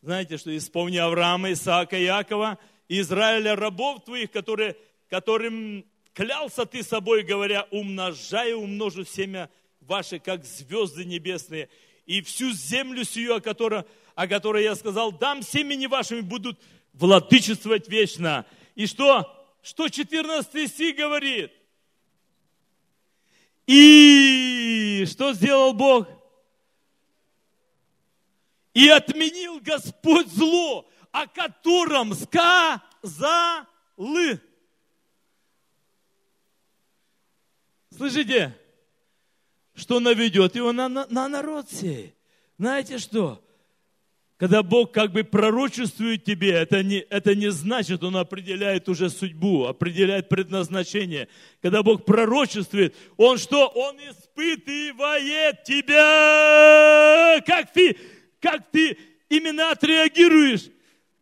Знаете, 0.00 0.36
что 0.36 0.56
исполни 0.56 0.98
Авраама, 0.98 1.52
Исаака, 1.52 1.96
Якова, 1.96 2.58
Израиля, 2.88 3.56
рабов 3.56 4.04
твоих, 4.04 4.30
которые, 4.30 4.76
которым 5.08 5.84
клялся 6.12 6.66
ты 6.66 6.82
собой, 6.82 7.22
говоря, 7.22 7.66
умножаю, 7.70 8.58
умножу 8.58 9.04
семя 9.04 9.50
ваше, 9.86 10.18
как 10.18 10.44
звезды 10.44 11.04
небесные, 11.04 11.68
и 12.06 12.20
всю 12.20 12.52
землю 12.52 13.04
сию, 13.04 13.36
о 13.36 13.40
которой 13.40 13.84
о 14.14 14.28
которой 14.28 14.62
я 14.62 14.74
сказал, 14.74 15.12
дам 15.12 15.42
семени 15.42 15.86
вашими 15.86 16.20
будут 16.20 16.60
владычествовать 16.92 17.88
вечно. 17.88 18.46
И 18.74 18.86
что? 18.86 19.30
Что 19.62 19.88
14 19.88 20.70
стих 20.70 20.96
говорит? 20.96 21.52
И 23.66 25.04
что 25.10 25.32
сделал 25.32 25.72
Бог? 25.72 26.06
И 28.74 28.88
отменил 28.88 29.60
Господь 29.60 30.28
зло, 30.28 30.88
о 31.10 31.26
котором 31.26 32.14
сказал. 32.14 32.80
Слышите? 37.96 38.58
Что 39.74 40.00
наведет 40.00 40.54
его 40.56 40.72
на, 40.72 40.88
на, 40.88 41.06
на 41.06 41.28
народ 41.28 41.70
сей. 41.70 42.14
Знаете 42.58 42.98
что? 42.98 43.44
Когда 44.36 44.62
Бог 44.62 44.92
как 44.92 45.12
бы 45.12 45.22
пророчествует 45.22 46.24
тебе, 46.24 46.50
это 46.50 46.82
не, 46.82 46.98
это 46.98 47.34
не 47.34 47.50
значит, 47.50 48.02
Он 48.02 48.16
определяет 48.16 48.88
уже 48.88 49.08
судьбу, 49.08 49.66
определяет 49.66 50.28
предназначение. 50.28 51.28
Когда 51.62 51.82
Бог 51.82 52.04
пророчествует, 52.04 52.94
Он 53.16 53.38
что? 53.38 53.68
Он 53.68 53.96
испытывает 53.98 55.62
тебя. 55.62 57.40
Как 57.46 57.72
ты, 57.72 57.96
как 58.40 58.70
ты 58.70 58.98
именно 59.28 59.70
отреагируешь? 59.70 60.68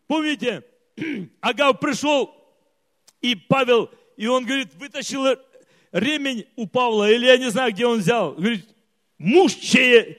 Помните, 0.07 0.65
Агав 1.41 1.81
пришел, 1.81 2.35
и 3.21 3.35
Павел, 3.35 3.91
и 4.17 4.27
он 4.27 4.45
говорит, 4.45 4.75
вытащил 4.75 5.27
ремень 5.93 6.47
у 6.57 6.67
Павла, 6.67 7.11
или 7.11 7.27
я 7.27 7.37
не 7.37 7.51
знаю, 7.51 7.73
где 7.73 7.87
он 7.87 8.01
взял. 8.01 8.33
Говорит, 8.33 8.67
муж 9.19 9.55
чей, 9.55 10.19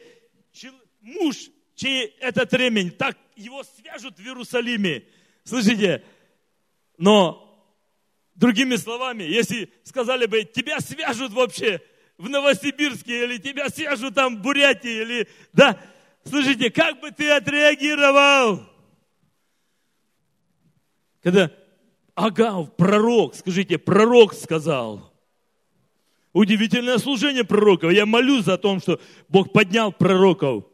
муж 1.01 1.49
чей 1.75 2.15
этот 2.19 2.53
ремень, 2.53 2.91
так 2.91 3.17
его 3.35 3.63
свяжут 3.63 4.17
в 4.17 4.21
Иерусалиме. 4.21 5.03
Слышите? 5.43 6.03
Но, 6.97 7.67
другими 8.35 8.75
словами, 8.75 9.23
если 9.23 9.71
сказали 9.83 10.27
бы, 10.27 10.43
тебя 10.43 10.79
свяжут 10.79 11.33
вообще 11.33 11.81
в 12.17 12.29
Новосибирске, 12.29 13.25
или 13.25 13.37
тебя 13.37 13.69
свяжут 13.69 14.15
там 14.15 14.37
в 14.37 14.41
Бурятии, 14.41 15.01
или, 15.01 15.27
да, 15.51 15.81
слышите, 16.23 16.69
как 16.69 16.99
бы 17.01 17.11
ты 17.11 17.29
отреагировал? 17.31 18.61
Когда 21.21 21.51
Агав, 22.15 22.75
пророк, 22.75 23.35
скажите, 23.35 23.77
пророк 23.79 24.33
сказал, 24.33 25.12
удивительное 26.33 26.97
служение 26.97 27.43
пророков. 27.43 27.91
Я 27.91 28.05
молюсь 28.05 28.47
о 28.47 28.57
том, 28.57 28.81
что 28.81 28.99
Бог 29.29 29.53
поднял 29.53 29.91
пророков. 29.91 30.65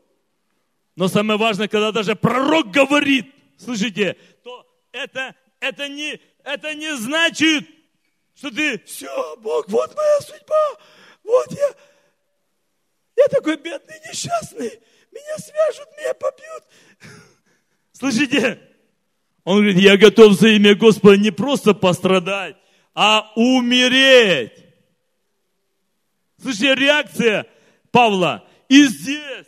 Но 0.95 1.07
самое 1.07 1.37
важное, 1.37 1.67
когда 1.67 1.91
даже 1.91 2.15
пророк 2.15 2.71
говорит, 2.71 3.33
слышите, 3.57 4.17
то 4.43 4.65
это, 4.91 5.35
это, 5.59 5.87
не, 5.87 6.19
это 6.43 6.73
не 6.73 6.95
значит, 6.95 7.65
что 8.35 8.51
ты, 8.51 8.81
все, 8.85 9.35
Бог, 9.37 9.67
вот 9.69 9.95
моя 9.95 10.19
судьба, 10.21 10.79
вот 11.23 11.51
я, 11.51 11.69
я 13.17 13.27
такой 13.29 13.57
бедный, 13.57 13.95
несчастный, 14.09 14.79
меня 15.11 15.37
свяжут, 15.37 15.87
меня 15.97 16.13
побьют. 16.13 16.63
Слышите? 17.93 18.59
Он 19.43 19.57
говорит, 19.57 19.77
я 19.77 19.97
готов 19.97 20.33
за 20.33 20.49
имя 20.49 20.75
Господа 20.75 21.17
не 21.17 21.31
просто 21.31 21.73
пострадать, 21.73 22.55
а 22.93 23.31
умереть. 23.35 24.68
Слышите, 26.41 26.75
реакция 26.75 27.45
Павла. 27.91 28.47
И 28.67 28.85
здесь 28.85 29.47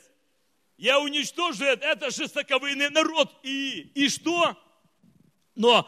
я 0.78 1.00
уничтожу 1.00 1.64
это, 1.64 1.86
это 1.86 2.10
жестоковыйный 2.12 2.89
народ. 2.89 3.32
И, 3.44 3.92
и 3.94 4.10
что? 4.10 4.58
Но 5.56 5.88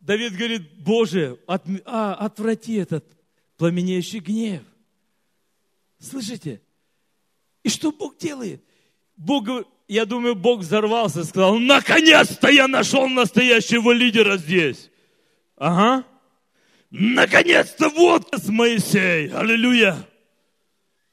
Давид 0.00 0.34
говорит, 0.34 0.72
Боже, 0.78 1.38
от, 1.46 1.64
а, 1.84 2.14
отврати 2.14 2.76
этот 2.76 3.04
пламенеющий 3.56 4.20
гнев. 4.20 4.62
Слышите? 6.00 6.60
И 7.62 7.68
что 7.68 7.92
Бог 7.92 8.18
делает? 8.18 8.64
Бог, 9.16 9.46
я 9.86 10.04
думаю, 10.06 10.34
Бог 10.34 10.60
взорвался 10.60 11.24
сказал, 11.24 11.58
наконец-то 11.58 12.48
я 12.48 12.66
нашел 12.66 13.08
настоящего 13.08 13.92
лидера 13.92 14.38
здесь. 14.38 14.90
Ага. 15.56 16.04
Наконец-то 16.90 17.88
вот 17.90 18.32
Моисей. 18.48 19.30
Аллилуйя. 19.30 20.08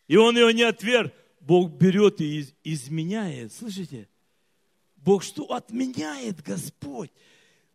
И 0.10 0.18
он 0.18 0.38
его 0.38 0.52
не 0.52 0.64
отверг. 0.64 1.14
Бог 1.40 1.72
берет 1.72 2.20
и 2.20 2.46
изменяет. 2.64 3.54
Слышите? 3.54 4.10
Бог 4.98 5.24
что 5.24 5.46
отменяет 5.54 6.42
Господь? 6.42 7.12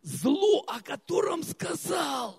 Зло, 0.03 0.64
о 0.66 0.80
котором 0.80 1.45
сказал. 1.45 2.39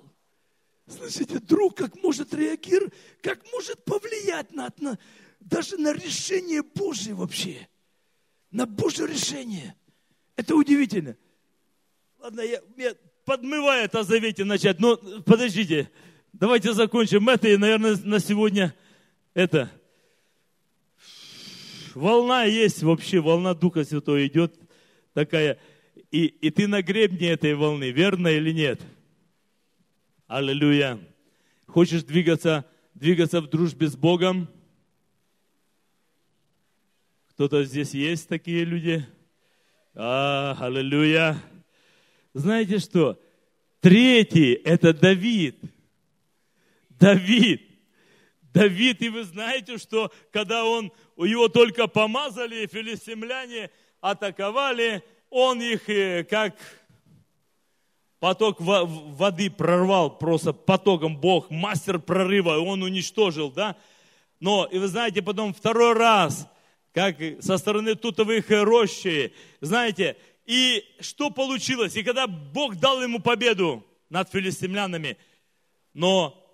Слышите, 0.86 1.39
друг, 1.39 1.76
как 1.76 1.96
может 2.04 2.34
реагировать, 2.34 2.93
как 3.22 3.41
может 3.54 3.84
повлиять 3.86 4.54
на, 4.54 4.72
на, 4.80 5.00
даже 5.39 5.78
на 5.78 5.93
решение 5.93 6.62
Божье 6.62 7.14
вообще. 7.14 7.68
На 8.52 8.66
Божье 8.66 9.08
решение. 9.08 9.76
Это 10.36 10.56
удивительно. 10.56 11.16
Ладно, 12.20 12.41
я, 12.41 12.62
я 12.78 12.96
подмывает 13.24 13.96
о 13.96 14.04
завете 14.04 14.43
начать, 14.43 14.80
но 14.80 14.98
подождите, 14.98 15.89
давайте 16.34 16.74
закончим 16.74 17.28
это 17.30 17.58
наверное, 17.58 17.96
на 18.04 18.20
сегодня 18.20 18.76
это– 19.34 19.72
волна 21.96 22.43
есть 22.43 22.84
вообще, 22.84 23.20
волна 23.20 23.54
Духа 23.54 23.84
Святого 23.84 24.26
идет 24.28 24.60
такая. 25.14 25.60
И, 26.12 26.26
и 26.26 26.50
ты 26.50 26.68
на 26.68 26.82
гребне 26.82 27.30
этой 27.30 27.56
волны, 27.56 27.91
верно 27.91 28.28
или 28.28 28.52
нет? 28.52 28.82
Аллилуйя. 30.28 31.00
Хочешь 31.68 32.04
двигаться, 32.04 32.66
двигаться 32.93 33.41
в 33.41 33.50
дружбе 33.50 33.88
с 33.88 33.96
Богом? 33.96 34.48
Кто-то 37.30 37.64
здесь 37.66 37.93
есть 37.93 38.30
такие 38.30 38.64
люди? 38.64 39.06
А, 39.93 40.58
аллилуйя. 40.60 41.41
Знаете 42.34 42.80
что? 42.80 43.20
Третий– 43.82 44.54
это 44.66 44.93
Давид. 44.93 45.60
Давид. 46.89 47.62
Давид, 48.56 49.01
и 49.01 49.10
вы 49.10 49.26
знаете, 49.26 49.78
что 49.78 50.14
когда 50.32 50.64
он, 50.64 50.93
его 51.18 51.49
только 51.49 51.88
помазали, 51.88 52.68
филистимляне 52.68 53.70
атаковали, 53.99 55.03
он 55.30 55.62
их 55.62 55.89
э, 55.89 56.24
как 56.24 56.56
поток 58.22 58.62
воды 58.62 59.49
прорвал, 59.51 60.18
просто 60.18 60.53
потоком 60.53 61.18
Бог, 61.18 61.49
мастер 61.49 61.99
прорыва, 61.99 62.58
он 62.60 62.82
уничтожил, 62.82 63.51
да? 63.51 63.76
Но, 64.39 64.66
и 64.72 64.78
вы 64.78 64.88
знаете, 64.88 65.22
потом 65.22 65.53
второй 65.53 65.91
раз, 65.91 66.47
как 66.93 67.18
со 67.41 67.58
стороны 67.58 67.95
тутовых 67.95 68.49
рощи, 68.49 69.34
знаете, 69.60 70.16
и 70.45 70.82
что 71.01 71.30
получилось? 71.30 71.97
И 71.97 72.03
когда 72.03 72.26
Бог 72.26 72.78
дал 72.78 73.03
ему 73.03 73.20
победу 73.20 73.86
над 74.10 74.32
филистимлянами, 74.32 75.18
но 75.93 76.45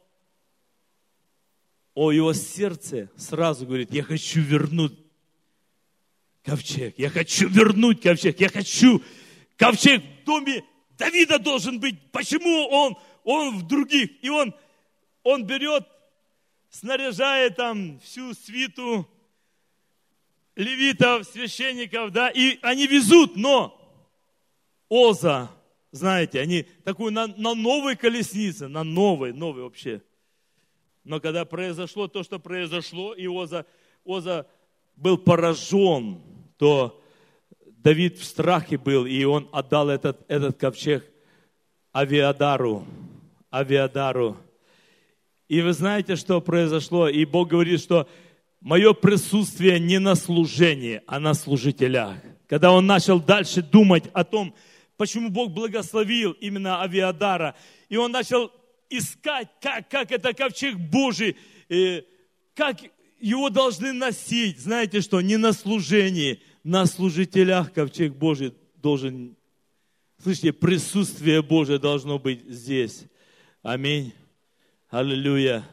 о 1.94 2.12
его 2.12 2.34
сердце 2.34 3.10
сразу 3.18 3.66
говорит, 3.66 3.92
я 3.92 4.04
хочу 4.04 4.42
вернуть 4.42 4.98
ковчег, 6.44 6.98
я 6.98 7.10
хочу 7.10 7.50
вернуть 7.50 8.02
ковчег, 8.02 8.40
я 8.40 8.50
хочу 8.50 9.04
ковчег 9.58 10.02
в 10.04 10.26
доме 10.26 10.64
Давида 10.98 11.40
должен 11.40 11.80
быть. 11.80 12.00
Почему 12.12 12.68
он, 12.70 12.96
он 13.24 13.58
в 13.58 13.68
других? 13.68 14.12
И 14.24 14.30
он, 14.30 14.54
он 15.24 15.46
берет, 15.46 15.88
снаряжает 16.70 17.56
там 17.56 18.00
всю 18.00 18.34
свиту 18.34 19.08
левитов, 20.56 21.26
священников, 21.28 22.12
да, 22.12 22.30
и 22.30 22.60
они 22.62 22.88
везут, 22.88 23.36
но 23.36 23.78
Оза, 24.90 25.50
знаете, 25.92 26.40
они 26.40 26.64
такую 26.84 27.12
на, 27.12 27.28
на 27.28 27.56
новой 27.56 27.96
колеснице, 27.96 28.68
на 28.68 28.84
новой, 28.84 29.34
новой 29.34 29.64
вообще– 29.64 30.02
но 31.04 31.20
когда 31.20 31.46
произошло 31.46 32.08
то, 32.08 32.24
что 32.24 32.40
произошло, 32.40 33.14
и 33.14 33.28
Оза, 33.28 33.66
Оза 34.06 34.46
был 34.96 35.18
поражен, 35.18 36.22
то 36.58 37.02
Давид 37.84 38.20
в 38.20 38.24
страхе 38.24 38.78
был, 38.78 39.06
и 39.06 39.24
он 39.24 39.50
отдал 39.52 39.90
этот, 39.90 40.24
этот 40.28 40.58
ковчег 40.58 41.04
Авиадару. 41.94 42.86
Авиадару. 43.52 44.38
И 45.48 45.62
вы 45.62 45.74
знаете, 45.74 46.16
что 46.16 46.40
произошло? 46.40 47.10
И 47.10 47.26
Бог 47.26 47.50
говорит, 47.50 47.82
что 47.82 48.08
мое 48.62 48.94
присутствие 48.94 49.80
не 49.80 50.00
на 50.00 50.16
служении, 50.16 51.02
а 51.08 51.20
на 51.20 51.34
служителях. 51.34 52.16
Когда 52.48 52.72
он 52.72 52.86
начал 52.86 53.20
дальше 53.20 53.62
думать 53.62 54.04
о 54.14 54.24
том, 54.24 54.54
почему 54.98 55.30
Бог 55.30 55.52
благословил 55.52 56.32
именно 56.34 56.82
Авиадара, 56.82 57.56
и 57.90 57.98
он 57.98 58.12
начал 58.12 58.52
искать, 58.92 59.48
как, 59.62 59.90
как 59.90 60.12
это 60.12 60.34
ковчег 60.34 60.78
Божий, 60.78 61.36
э, 61.70 62.04
как 62.54 62.78
его 63.20 63.50
должны 63.50 63.94
носить. 63.94 64.60
Знаете 64.60 65.02
что, 65.02 65.22
не 65.22 65.38
на 65.38 65.54
служении, 65.54 66.42
на 66.64 66.86
служителях 66.86 67.74
ковчег 67.74 68.14
Божий 68.14 68.54
должен, 68.76 69.36
слышите, 70.22 70.54
присутствие 70.54 71.42
Божие 71.42 71.80
должно 71.80 72.20
быть 72.20 72.44
здесь. 72.48 73.06
Аминь. 73.64 74.14
Аллилуйя. 74.90 75.66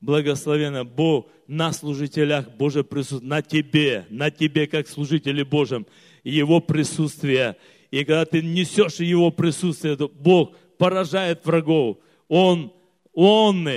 Благословенно 0.00 0.84
Бог 0.84 1.28
на 1.48 1.72
служителях 1.72 2.48
Божье 2.56 2.84
присутствие, 2.84 3.28
на 3.28 3.42
тебе, 3.42 4.06
на 4.10 4.30
тебе, 4.30 4.66
как 4.66 4.88
служители 4.88 5.42
Божьим, 5.42 5.86
Его 6.22 6.60
присутствие. 6.60 7.56
И 7.90 8.04
когда 8.04 8.24
ты 8.24 8.42
несешь 8.42 9.00
Его 9.00 9.30
присутствие, 9.32 9.96
то 9.96 10.08
Бог 10.08 10.56
поражает 10.78 11.44
врагов. 11.44 11.98
Он, 12.28 12.72
он 13.12 13.68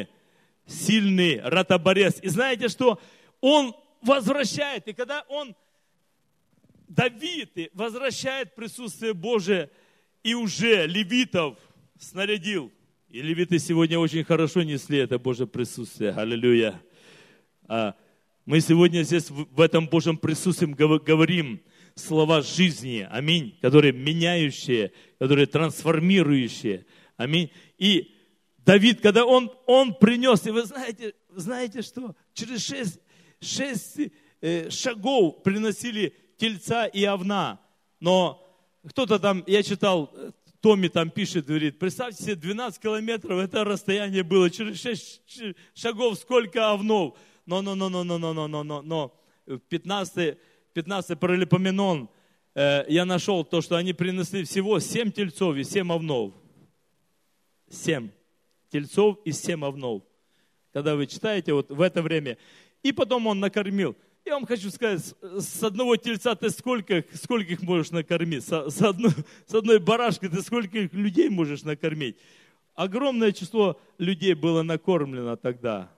сильный 0.65 1.41
ротоборец. 1.41 2.19
И 2.21 2.29
знаете 2.29 2.67
что? 2.67 2.99
Он 3.39 3.73
возвращает. 4.01 4.87
И 4.87 4.93
когда 4.93 5.23
он, 5.27 5.55
Давид, 6.87 7.71
возвращает 7.73 8.55
присутствие 8.55 9.13
Божие, 9.13 9.69
и 10.23 10.33
уже 10.33 10.85
левитов 10.85 11.57
снарядил. 11.99 12.71
И 13.09 13.21
левиты 13.21 13.59
сегодня 13.59 13.99
очень 13.99 14.23
хорошо 14.23 14.63
несли 14.63 14.99
это 14.99 15.19
Божье 15.19 15.47
присутствие. 15.47 16.11
Аллилуйя. 16.11 16.81
А 17.67 17.95
мы 18.45 18.61
сегодня 18.61 19.03
здесь 19.03 19.29
в 19.29 19.59
этом 19.59 19.87
Божьем 19.87 20.17
присутствии 20.17 20.65
говорим 20.65 21.61
слова 21.95 22.41
жизни, 22.41 23.07
аминь, 23.09 23.57
которые 23.61 23.93
меняющие, 23.93 24.91
которые 25.19 25.45
трансформирующие, 25.45 26.85
аминь. 27.17 27.51
И 27.77 28.15
Давид, 28.65 29.01
когда 29.01 29.25
он, 29.25 29.51
он 29.65 29.93
принес, 29.95 30.45
и 30.45 30.51
вы 30.51 30.63
знаете, 30.63 31.15
знаете 31.29 31.81
что? 31.81 32.15
Через 32.33 32.65
шесть, 32.65 32.99
шесть 33.39 33.99
э, 34.39 34.69
шагов 34.69 35.41
приносили 35.43 36.15
тельца 36.37 36.85
и 36.85 37.05
овна. 37.05 37.59
Но 37.99 38.47
кто-то 38.87 39.19
там, 39.19 39.43
я 39.47 39.63
читал, 39.63 40.11
э, 40.13 40.31
Томми 40.59 40.89
там 40.89 41.09
пишет, 41.09 41.47
говорит, 41.47 41.79
представьте 41.79 42.23
себе, 42.23 42.35
12 42.35 42.79
километров, 42.79 43.39
это 43.39 43.63
расстояние 43.63 44.21
было, 44.21 44.49
через 44.51 44.79
6 44.79 45.21
шагов 45.73 46.19
сколько 46.19 46.71
овнов. 46.71 47.17
Но, 47.47 47.63
но, 47.63 47.73
но, 47.73 47.89
но, 47.89 48.03
но, 48.03 48.19
но, 48.19 48.33
но, 48.33 48.47
но, 48.47 48.63
но, 48.63 48.81
но, 49.47 49.59
15, 49.69 50.37
15 50.73 51.19
паралипоменон, 51.19 52.09
э, 52.53 52.85
я 52.89 53.05
нашел 53.05 53.43
то, 53.43 53.61
что 53.61 53.75
они 53.75 53.93
принесли 53.93 54.43
всего 54.43 54.79
7 54.79 55.11
тельцов 55.11 55.55
и 55.57 55.63
7 55.63 55.91
овнов. 55.91 56.33
7 57.71 58.11
тельцов 58.71 59.19
и 59.25 59.31
семь 59.31 59.63
овнов. 59.65 60.03
Когда 60.73 60.95
вы 60.95 61.05
читаете 61.05 61.53
вот 61.53 61.69
в 61.69 61.81
это 61.81 62.01
время. 62.01 62.37
И 62.81 62.91
потом 62.91 63.27
он 63.27 63.39
накормил. 63.39 63.95
Я 64.25 64.35
вам 64.35 64.45
хочу 64.45 64.69
сказать, 64.69 65.13
с 65.21 65.63
одного 65.63 65.97
тельца 65.97 66.35
ты 66.35 66.49
сколько, 66.49 67.03
сколько 67.13 67.53
их 67.53 67.61
можешь 67.61 67.91
накормить? 67.91 68.43
С, 68.43 68.69
с, 68.69 68.81
одной, 68.81 69.11
с 69.45 69.53
одной 69.53 69.79
барашкой 69.79 70.29
ты 70.29 70.41
сколько 70.41 70.77
людей 70.91 71.29
можешь 71.29 71.63
накормить? 71.63 72.17
Огромное 72.75 73.31
число 73.31 73.79
людей 73.97 74.33
было 74.33 74.61
накормлено 74.61 75.35
тогда. 75.35 75.91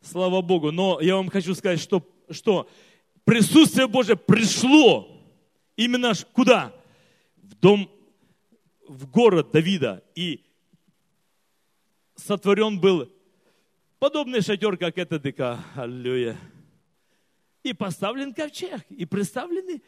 Слава 0.00 0.42
Богу. 0.42 0.70
Но 0.70 1.00
я 1.00 1.16
вам 1.16 1.28
хочу 1.28 1.54
сказать, 1.54 1.80
что, 1.80 2.06
что 2.30 2.68
присутствие 3.24 3.86
Божие 3.88 4.16
пришло 4.16 5.08
именно 5.76 6.12
куда? 6.32 6.72
В 7.36 7.54
дом, 7.56 7.90
в 8.86 9.10
город 9.10 9.50
Давида. 9.52 10.02
И 10.14 10.44
сотворен 12.16 12.80
был 12.80 13.10
подобный 13.98 14.40
шатер, 14.42 14.76
как 14.76 14.98
это 14.98 15.18
ДК. 15.18 15.58
Аллилуйя. 15.74 16.36
и 17.62 17.72
поставлен 17.72 18.34
ковчег, 18.34 18.80
и 18.90 19.04
представлены 19.04 19.82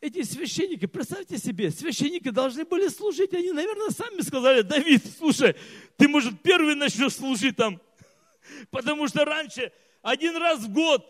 эти 0.00 0.22
священники, 0.22 0.86
представьте 0.86 1.38
себе, 1.38 1.70
священники 1.70 2.30
должны 2.30 2.64
были 2.64 2.88
служить, 2.88 3.34
они, 3.34 3.52
наверное, 3.52 3.90
сами 3.90 4.20
сказали, 4.22 4.62
Давид, 4.62 5.02
слушай, 5.18 5.54
ты, 5.96 6.08
может, 6.08 6.40
первый 6.42 6.74
начнешь 6.74 7.14
служить 7.14 7.56
там, 7.56 7.80
потому 8.70 9.08
что 9.08 9.24
раньше 9.24 9.72
один 10.02 10.36
раз 10.36 10.60
в 10.60 10.72
год 10.72 11.06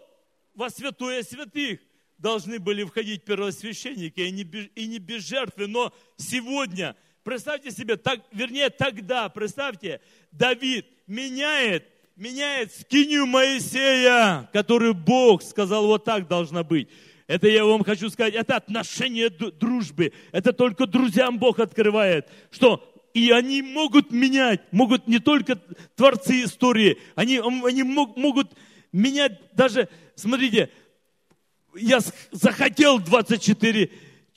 во 0.55 0.71
святое 0.71 1.23
святых 1.23 1.81
должны 2.19 2.59
были 2.59 2.85
входить 2.85 3.25
первосвященники, 3.25 4.21
и 4.21 4.31
не 4.31 4.45
без, 4.45 4.69
и 4.75 4.87
не 4.87 4.99
без 4.99 5.27
жертвы, 5.27 5.67
но 5.69 5.93
сегодня, 6.17 6.97
представьте 7.23 7.71
себе, 7.71 7.97
так, 7.97 8.21
вернее 8.33 8.71
тогда, 8.71 9.29
представьте, 9.29 10.01
Давид 10.33 10.87
меняет, 11.07 11.87
меняет 12.17 12.73
скинию 12.75 13.27
Моисея, 13.27 14.49
который 14.53 14.93
Бог 14.93 15.43
сказал, 15.43 15.87
вот 15.87 16.05
так 16.05 16.29
должна 16.29 16.63
быть. 16.63 16.89
Это 17.27 17.47
я 17.47 17.65
вам 17.65 17.85
хочу 17.85 18.11
сказать, 18.11 18.35
это 18.35 18.57
отношение 18.57 19.31
дружбы. 19.31 20.13
Это 20.33 20.53
только 20.53 20.87
друзьям 20.87 21.39
Бог 21.39 21.61
открывает, 21.61 22.29
что 22.51 22.85
и 23.15 23.31
они 23.31 23.63
могут 23.63 24.13
менять, 24.13 24.61
могут 24.73 25.07
не 25.09 25.19
только 25.19 25.57
творцы 25.97 26.45
истории, 26.45 26.99
они, 27.15 27.39
они 27.39 27.83
могут 27.83 28.53
менять 28.93 29.41
даже, 29.55 29.89
смотрите, 30.15 30.71
я 31.75 32.01
захотел 32.31 32.99
24 32.99 33.91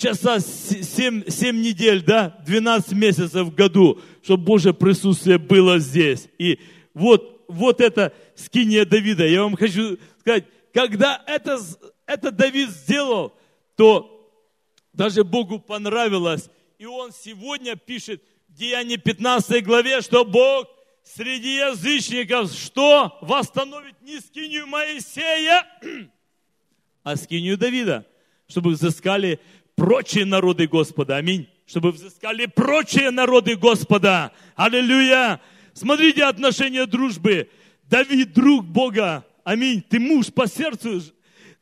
часа 0.03 0.39
7, 0.39 1.29
7 1.29 1.61
недель, 1.61 2.03
да, 2.03 2.37
12 2.45 2.91
месяцев 2.91 3.47
в 3.47 3.55
году, 3.55 4.01
чтобы 4.21 4.43
Божье 4.43 4.73
присутствие 4.73 5.37
было 5.37 5.79
здесь. 5.79 6.27
И 6.37 6.59
вот, 6.93 7.45
вот 7.47 7.79
это 7.79 8.13
скиния 8.35 8.85
Давида. 8.85 9.25
Я 9.25 9.43
вам 9.43 9.55
хочу 9.55 9.97
сказать, 10.19 10.45
когда 10.73 11.23
это 11.25 11.57
это 12.05 12.31
Давид 12.31 12.69
сделал, 12.69 13.33
то 13.77 14.29
даже 14.91 15.23
Богу 15.23 15.59
понравилось. 15.59 16.49
И 16.77 16.85
он 16.85 17.11
сегодня 17.13 17.77
пишет 17.77 18.21
в 18.49 18.53
Деянии 18.55 18.97
15 18.97 19.63
главе, 19.63 20.01
что 20.01 20.25
Бог 20.25 20.67
среди 21.03 21.55
язычников 21.55 22.51
что? 22.51 23.17
Восстановит 23.21 24.01
не 24.01 24.19
скинию 24.19 24.67
Моисея, 24.67 25.65
а 27.03 27.15
скинию 27.15 27.57
Давида, 27.57 28.05
чтобы 28.47 28.71
взыскали 28.71 29.39
прочие 29.84 30.23
народы 30.23 30.65
Господа. 30.65 31.17
Аминь. 31.17 31.49
Чтобы 31.65 31.91
взыскали 31.91 32.45
прочие 32.45 33.11
народы 33.11 33.57
Господа. 33.57 34.31
Аллилуйя. 34.55 35.41
Смотрите 35.73 36.23
отношения 36.23 36.86
дружбы. 36.86 37.49
Давид, 37.89 38.31
друг 38.31 38.65
Бога. 38.65 39.25
Аминь. 39.43 39.84
Ты 39.89 39.99
муж 39.99 40.27
по 40.31 40.47
сердцу 40.47 41.01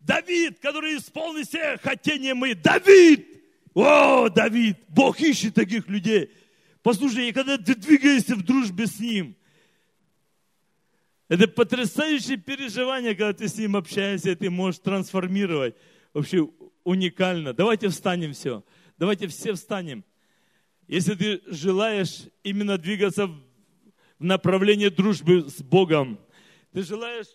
Давид, 0.01 0.59
который 0.59 0.97
исполнил 0.97 1.43
все 1.43 1.79
хотения 1.81 2.35
мои. 2.35 2.53
Давид! 2.53 3.25
О, 3.73 4.29
Давид! 4.29 4.77
Бог 4.89 5.19
ищет 5.19 5.55
таких 5.55 5.87
людей. 5.87 6.29
Послушай, 6.83 7.29
и 7.29 7.31
когда 7.31 7.57
ты 7.57 7.73
двигаешься 7.73 8.35
в 8.35 8.43
дружбе 8.43 8.85
с 8.85 8.99
Ним, 8.99 9.35
это 11.27 11.47
потрясающее 11.47 12.37
переживание, 12.37 13.15
когда 13.15 13.33
ты 13.33 13.47
с 13.47 13.57
Ним 13.57 13.75
общаешься, 13.75 14.29
и 14.29 14.35
ты 14.35 14.51
можешь 14.51 14.79
трансформировать. 14.79 15.73
Вообще 16.13 16.47
уникально. 16.83 17.53
Давайте 17.53 17.89
встанем 17.89 18.33
все. 18.33 18.63
Давайте 18.97 19.27
все 19.27 19.53
встанем. 19.53 20.03
Если 20.87 21.15
ты 21.15 21.41
желаешь 21.47 22.23
именно 22.43 22.77
двигаться 22.77 23.27
в 23.27 23.39
направлении 24.19 24.89
дружбы 24.89 25.49
с 25.49 25.61
Богом, 25.61 26.19
ты 26.73 26.83
желаешь 26.83 27.27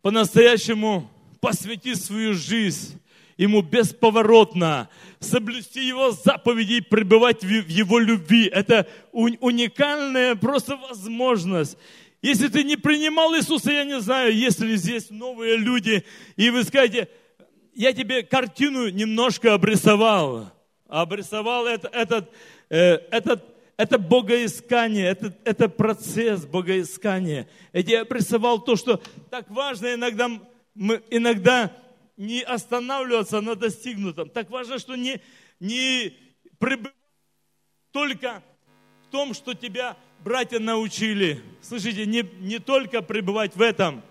по-настоящему 0.00 1.10
посвятить 1.40 2.02
свою 2.02 2.34
жизнь 2.34 2.98
Ему 3.36 3.62
бесповоротно, 3.62 4.88
соблюсти 5.18 5.86
Его 5.86 6.10
заповеди 6.12 6.74
и 6.74 6.80
пребывать 6.80 7.42
в 7.42 7.48
Его 7.48 7.98
любви. 7.98 8.46
Это 8.46 8.86
уникальная 9.12 10.34
просто 10.34 10.76
возможность. 10.76 11.78
Если 12.20 12.48
ты 12.48 12.62
не 12.62 12.76
принимал 12.76 13.34
Иисуса, 13.34 13.72
я 13.72 13.84
не 13.84 14.00
знаю, 14.00 14.36
если 14.36 14.76
здесь 14.76 15.10
новые 15.10 15.56
люди, 15.56 16.04
и 16.36 16.50
вы 16.50 16.62
скажете, 16.62 17.08
я 17.74 17.92
тебе 17.92 18.22
картину 18.22 18.88
немножко 18.88 19.54
обрисовал. 19.54 20.50
Обрисовал 20.88 21.66
этот, 21.66 21.94
этот, 21.94 22.30
э, 22.68 22.96
этот 23.10 23.52
это 23.76 23.98
богоискание, 23.98 25.06
это, 25.06 25.34
это 25.44 25.68
процесс 25.68 26.44
богоискания. 26.44 27.48
Я 27.72 28.04
прессовал 28.04 28.60
то, 28.60 28.76
что 28.76 29.02
так 29.30 29.50
важно 29.50 29.94
иногда, 29.94 30.28
мы, 30.74 31.02
иногда 31.10 31.72
не 32.16 32.42
останавливаться 32.42 33.40
на 33.40 33.56
достигнутом. 33.56 34.28
Так 34.28 34.50
важно, 34.50 34.78
что 34.78 34.94
не, 34.94 35.20
не 35.58 36.16
пребывать 36.58 36.94
только 37.90 38.42
в 39.08 39.10
том, 39.10 39.34
что 39.34 39.54
тебя 39.54 39.96
братья 40.22 40.58
научили. 40.58 41.42
Слышите, 41.60 42.06
не, 42.06 42.22
не 42.40 42.58
только 42.58 43.02
пребывать 43.02 43.56
в 43.56 43.62
этом. 43.62 44.02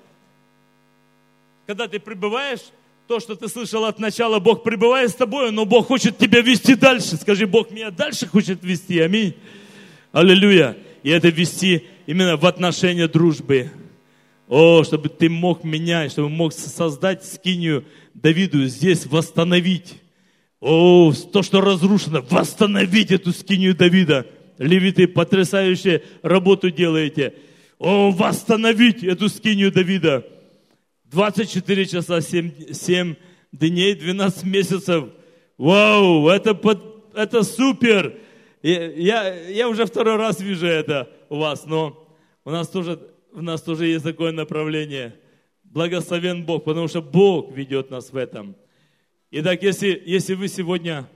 Когда 1.66 1.88
ты 1.88 2.00
пребываешь, 2.00 2.72
то, 3.12 3.20
что 3.20 3.36
ты 3.36 3.50
слышал 3.50 3.84
от 3.84 4.00
начала, 4.00 4.40
Бог 4.40 4.64
пребывает 4.64 5.12
с 5.12 5.16
тобой, 5.16 5.52
но 5.52 5.66
Бог 5.66 5.88
хочет 5.88 6.18
тебя 6.18 6.40
вести 6.40 6.76
дальше. 6.76 7.18
Скажи, 7.18 7.46
Бог 7.46 7.70
меня 7.70 7.92
дальше 7.92 8.26
хочет 8.26 8.64
вести. 8.64 9.02
Аминь. 9.02 9.36
Аллилуйя. 10.14 10.78
И 11.04 11.10
это 11.10 11.28
вести 11.28 11.84
именно 12.06 12.38
в 12.38 12.46
отношения 12.46 13.10
дружбы. 13.10 13.70
О, 14.48 14.86
чтобы 14.86 15.10
ты 15.10 15.30
мог 15.30 15.66
менять, 15.66 16.14
чтобы 16.14 16.30
мог 16.30 16.54
создать 16.54 17.26
скинию 17.26 17.84
Давиду 18.14 18.66
здесь, 18.68 19.06
восстановить. 19.06 19.96
О, 20.62 21.12
то, 21.12 21.44
что 21.44 21.60
разрушено, 21.60 22.26
восстановить 22.30 23.12
эту 23.12 23.34
скинию 23.34 23.76
Давида. 23.76 24.26
Левиты, 24.58 25.06
потрясающую 25.06 26.02
работу 26.22 26.72
делаете. 26.72 27.34
О, 27.78 28.12
восстановить 28.12 29.04
эту 29.04 29.28
скинию 29.28 29.70
Давида. 29.70 30.24
24 31.12 31.86
часа, 31.88 32.22
7, 32.22 32.74
7 32.74 33.16
дней, 33.52 33.96
12 33.96 34.44
месяцев. 34.46 35.10
Вау, 35.58 36.30
это, 36.30 36.58
это 37.14 37.44
супер. 37.44 38.18
Я, 38.64 39.50
я 39.50 39.68
уже 39.68 39.86
второй 39.86 40.16
раз 40.16 40.40
вижу 40.40 40.68
это 40.68 41.12
у 41.30 41.38
вас, 41.38 41.66
но 41.66 42.08
у 42.46 42.52
нас 42.52 42.70
тоже, 42.70 42.98
у 43.34 43.42
нас 43.42 43.62
тоже 43.62 43.88
есть 43.88 44.06
такое 44.06 44.32
направление. 44.32 45.16
Благословен 45.64 46.46
Бог, 46.46 46.64
потому 46.64 46.88
что 46.88 47.02
Бог 47.02 47.52
ведет 47.52 47.92
нас 47.92 48.12
в 48.12 48.18
этом. 48.18 48.56
Итак, 49.32 49.64
если, 49.64 50.02
если 50.06 50.34
вы 50.34 50.48
сегодня... 50.48 51.10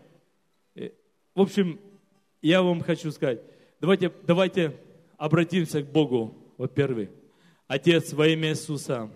Э, 0.76 0.89
в 1.34 1.41
общем, 1.41 1.80
я 2.41 2.62
вам 2.62 2.82
хочу 2.82 3.12
сказать, 3.12 3.41
давайте, 3.80 4.12
давайте 4.26 4.76
обратимся 5.18 5.82
к 5.82 5.91
Богу, 5.91 6.54
во-первых. 6.58 7.10
Отец, 7.68 8.14
во 8.14 8.28
имя 8.28 8.50
Иисуса, 8.50 9.10